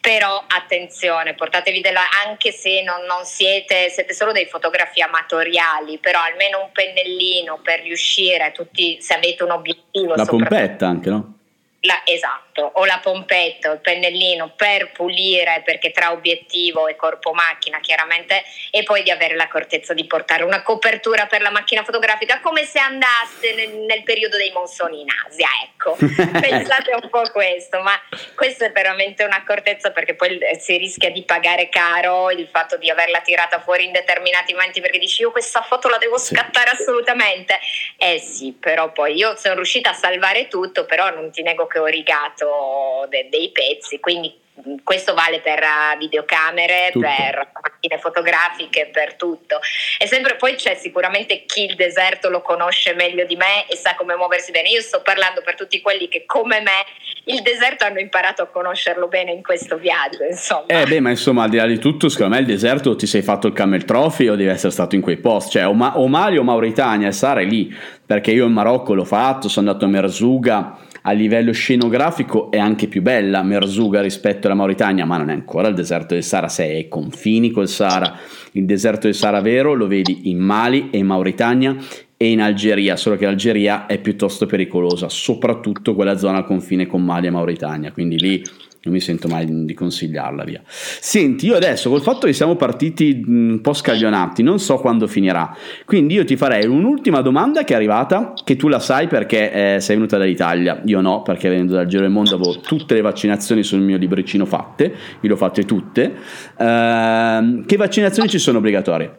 [0.00, 6.20] però attenzione, portatevi della, anche se non, non, siete, siete solo dei fotografi amatoriali, però
[6.22, 10.14] almeno un pennellino per riuscire, tutti, se avete un obiettivo.
[10.14, 11.40] La pompetta anche, no?
[11.84, 17.32] La, esatto, o la pompetta o il pennellino per pulire, perché tra obiettivo e corpo
[17.32, 22.38] macchina chiaramente, e poi di avere l'accortezza di portare una copertura per la macchina fotografica
[22.40, 25.96] come se andaste nel, nel periodo dei monsoni in Asia, ecco.
[26.38, 28.00] Pensate un po' questo, ma
[28.36, 33.20] questa è veramente un'accortezza perché poi si rischia di pagare caro il fatto di averla
[33.22, 37.58] tirata fuori in determinati momenti perché dici io questa foto la devo scattare assolutamente.
[37.96, 41.78] Eh sì, però poi io sono riuscita a salvare tutto, però non ti nego che
[41.78, 44.40] ho rigato de- dei pezzi, quindi
[44.84, 47.06] questo vale per uh, videocamere, tutto.
[47.06, 49.58] per macchine fotografiche, per tutto.
[49.98, 53.94] E sempre poi c'è sicuramente chi il deserto lo conosce meglio di me e sa
[53.96, 54.68] come muoversi bene.
[54.68, 56.84] Io sto parlando per tutti quelli che come me
[57.24, 60.66] il deserto hanno imparato a conoscerlo bene in questo viaggio, insomma.
[60.66, 63.22] Eh beh, ma insomma, al di là di tutto, secondo me il deserto ti sei
[63.22, 66.06] fatto il camel trophy o devi essere stato in quei posti, cioè o, Ma- o
[66.08, 69.88] Mali o Mauritania, e è lì, perché io in Marocco l'ho fatto, sono andato a
[69.88, 75.32] Merzuga a livello scenografico è anche più bella Merzuga rispetto alla Mauritania, ma non è
[75.32, 78.16] ancora il deserto del Sahara, sei ai confini col Sahara.
[78.52, 81.76] Il deserto del Sahara vero lo vedi in Mali e in Mauritania
[82.16, 87.02] e in Algeria, solo che l'Algeria è piuttosto pericolosa, soprattutto quella zona al confine con
[87.02, 88.42] Mali e Mauritania, quindi lì
[88.84, 90.60] non mi sento mai di consigliarla via.
[90.66, 95.56] Senti, io adesso col fatto che siamo partiti un po' scaglionati, non so quando finirà,
[95.84, 99.80] quindi io ti farei un'ultima domanda che è arrivata, che tu la sai perché eh,
[99.80, 103.62] sei venuta dall'Italia, io no, perché venendo dal giro del mondo avevo tutte le vaccinazioni
[103.62, 106.12] sul mio libricino fatte, io le ho fatte tutte.
[106.56, 109.16] Uh, che vaccinazioni ci sono obbligatorie?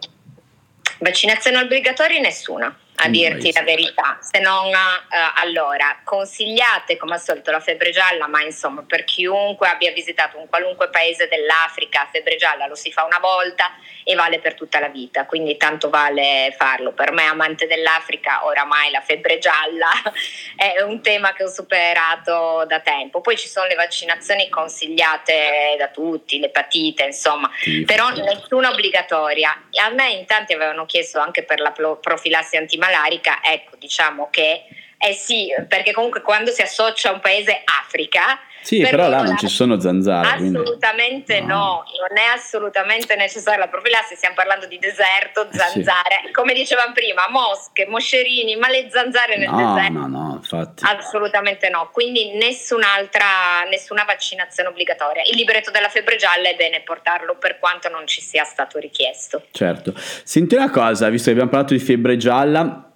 [1.00, 7.50] Vaccinazione obbligatoria nessuna a dirti la verità, se non eh, allora consigliate come al solito
[7.50, 12.68] la febbre gialla, ma insomma per chiunque abbia visitato un qualunque paese dell'Africa, febbre gialla
[12.68, 13.72] lo si fa una volta
[14.04, 16.92] e vale per tutta la vita, quindi tanto vale farlo.
[16.94, 19.90] Per me amante dell'Africa oramai la febbre gialla
[20.56, 23.22] è un tema che ho superato da tempo.
[23.22, 27.84] Poi ci sono le vaccinazioni consigliate da tutti, l'epatite, insomma, sì.
[27.86, 29.64] però nessuna obbligatoria.
[29.84, 34.66] A me in tanti avevano chiesto anche per la profilassi antimalarica malarica, ecco, diciamo che
[34.98, 39.22] eh sì, perché comunque quando si associa a un paese Africa, sì, per però là
[39.22, 40.30] non ci sono zanzare.
[40.30, 41.48] Assolutamente no.
[41.48, 41.84] no.
[42.08, 46.32] non è assolutamente necessaria la profilassi, stiamo parlando di deserto, zanzare, sì.
[46.32, 50.00] come dicevamo prima, mosche, moscerini, ma le zanzare nel no, deserto?
[50.00, 50.84] No, no, infatti.
[50.86, 55.24] Assolutamente no, quindi nessun'altra, nessuna vaccinazione obbligatoria.
[55.30, 59.44] Il libretto della febbre gialla è bene portarlo per quanto non ci sia stato richiesto.
[59.52, 59.94] Certo.
[60.24, 62.93] Senti una cosa, visto che abbiamo parlato di febbre gialla,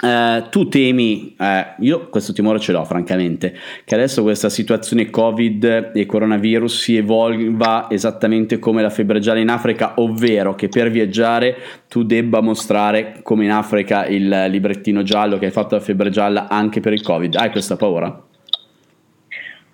[0.00, 5.90] Uh, tu temi, uh, io questo timore ce l'ho francamente, che adesso questa situazione Covid
[5.92, 11.56] e coronavirus si evolva esattamente come la febbre gialla in Africa, ovvero che per viaggiare
[11.88, 16.46] tu debba mostrare come in Africa il librettino giallo che hai fatto la febbre gialla
[16.48, 17.34] anche per il Covid.
[17.34, 18.06] Hai questa paura?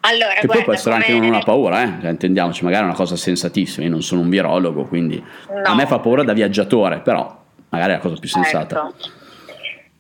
[0.07, 1.07] Allora, che guarda, poi può essere come...
[1.07, 2.01] anche una paura, eh?
[2.01, 5.17] cioè, intendiamoci, magari è una cosa sensatissima, io non sono un virologo, quindi
[5.49, 5.63] no.
[5.63, 8.91] a me fa paura da viaggiatore, però magari è la cosa più sensata.
[8.91, 9.23] Certo.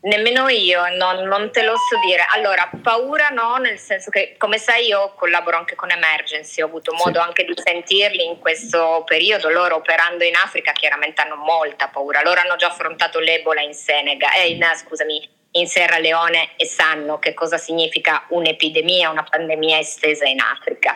[0.04, 2.26] Nemmeno io, non, non, te lo so dire.
[2.34, 6.92] Allora, paura no, nel senso che come sai io collaboro anche con Emergency, ho avuto
[6.92, 7.26] modo sì.
[7.26, 12.38] anche di sentirli in questo periodo, loro operando in Africa chiaramente hanno molta paura, loro
[12.38, 17.32] hanno già affrontato l'Ebola in Senegal, eh, in, scusami, in Sierra Leone e sanno che
[17.32, 20.94] cosa significa un'epidemia, una pandemia estesa in Africa.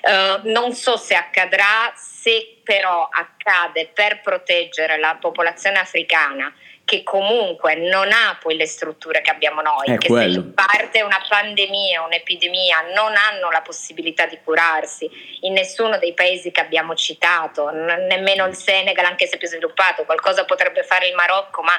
[0.00, 6.54] Uh, non so se accadrà, se però accade per proteggere la popolazione africana
[6.88, 10.32] che comunque non ha poi le strutture che abbiamo noi, È che quello.
[10.32, 15.06] se parte una pandemia, un'epidemia, non hanno la possibilità di curarsi
[15.42, 20.46] in nessuno dei paesi che abbiamo citato, nemmeno il Senegal, anche se più sviluppato, qualcosa
[20.46, 21.74] potrebbe fare il Marocco, ma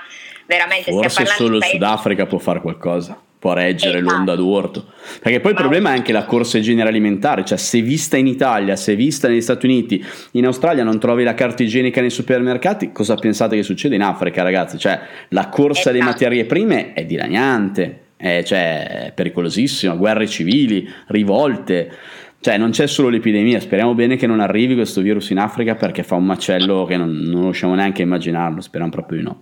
[0.45, 4.13] veramente Forse stiamo parlando solo il Sudafrica può fare qualcosa può reggere esatto.
[4.13, 4.85] l'onda d'urto.
[5.21, 8.27] Perché poi il problema è anche la corsa ai generi alimentari, cioè se vista in
[8.27, 12.91] Italia, se vista negli Stati Uniti, in Australia non trovi la carta igienica nei supermercati,
[12.91, 14.77] cosa pensate che succede in Africa, ragazzi?
[14.77, 15.95] Cioè la corsa esatto.
[15.95, 21.91] alle materie prime è dilaniante, è, cioè, è pericolosissima, guerre civili, rivolte.
[22.41, 26.03] cioè non c'è solo l'epidemia, speriamo bene che non arrivi questo virus in Africa perché
[26.03, 29.39] fa un macello che non, non riusciamo neanche a immaginarlo, speriamo proprio di no.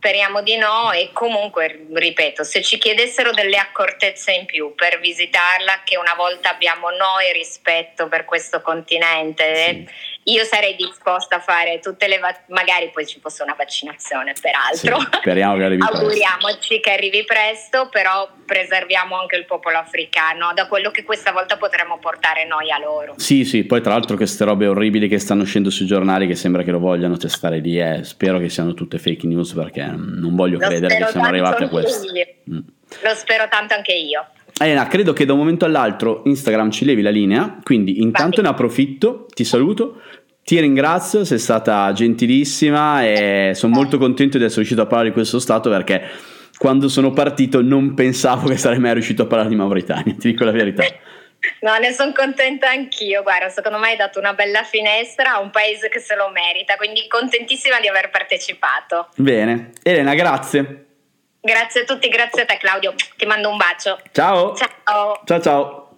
[0.00, 5.82] Speriamo di no e comunque, ripeto, se ci chiedessero delle accortezze in più per visitarla,
[5.84, 11.80] che una volta abbiamo noi rispetto per questo continente, sì io sarei disposta a fare
[11.80, 16.66] tutte le vac- magari poi ci fosse una vaccinazione peraltro sì, speriamo che arrivi auguriamoci
[16.68, 16.80] presto.
[16.80, 21.98] che arrivi presto però preserviamo anche il popolo africano da quello che questa volta potremo
[21.98, 25.70] portare noi a loro sì sì poi tra l'altro queste robe orribili che stanno uscendo
[25.70, 29.26] sui giornali che sembra che lo vogliano testare lì eh, spero che siano tutte fake
[29.26, 32.58] news perché non voglio lo credere che siamo arrivati a questo mm.
[33.02, 34.26] lo spero tanto anche io
[34.62, 38.44] Elena, credo che da un momento all'altro Instagram ci levi la linea, quindi intanto Vai.
[38.44, 40.02] ne approfitto, ti saluto,
[40.50, 45.14] ti ringrazio, sei stata gentilissima e sono molto contento di essere riuscito a parlare di
[45.14, 46.10] questo stato perché
[46.58, 50.42] quando sono partito non pensavo che sarei mai riuscito a parlare di Mauritania, ti dico
[50.44, 50.82] la verità.
[51.60, 55.48] No, ne sono contenta anch'io, guarda, secondo me hai dato una bella finestra a un
[55.48, 59.08] paese che se lo merita, quindi contentissima di aver partecipato.
[59.16, 60.84] Bene, Elena, grazie.
[61.40, 63.98] Grazie a tutti, grazie a te Claudio, ti mando un bacio.
[64.12, 64.54] Ciao.
[64.54, 65.22] Ciao.
[65.24, 65.89] Ciao ciao.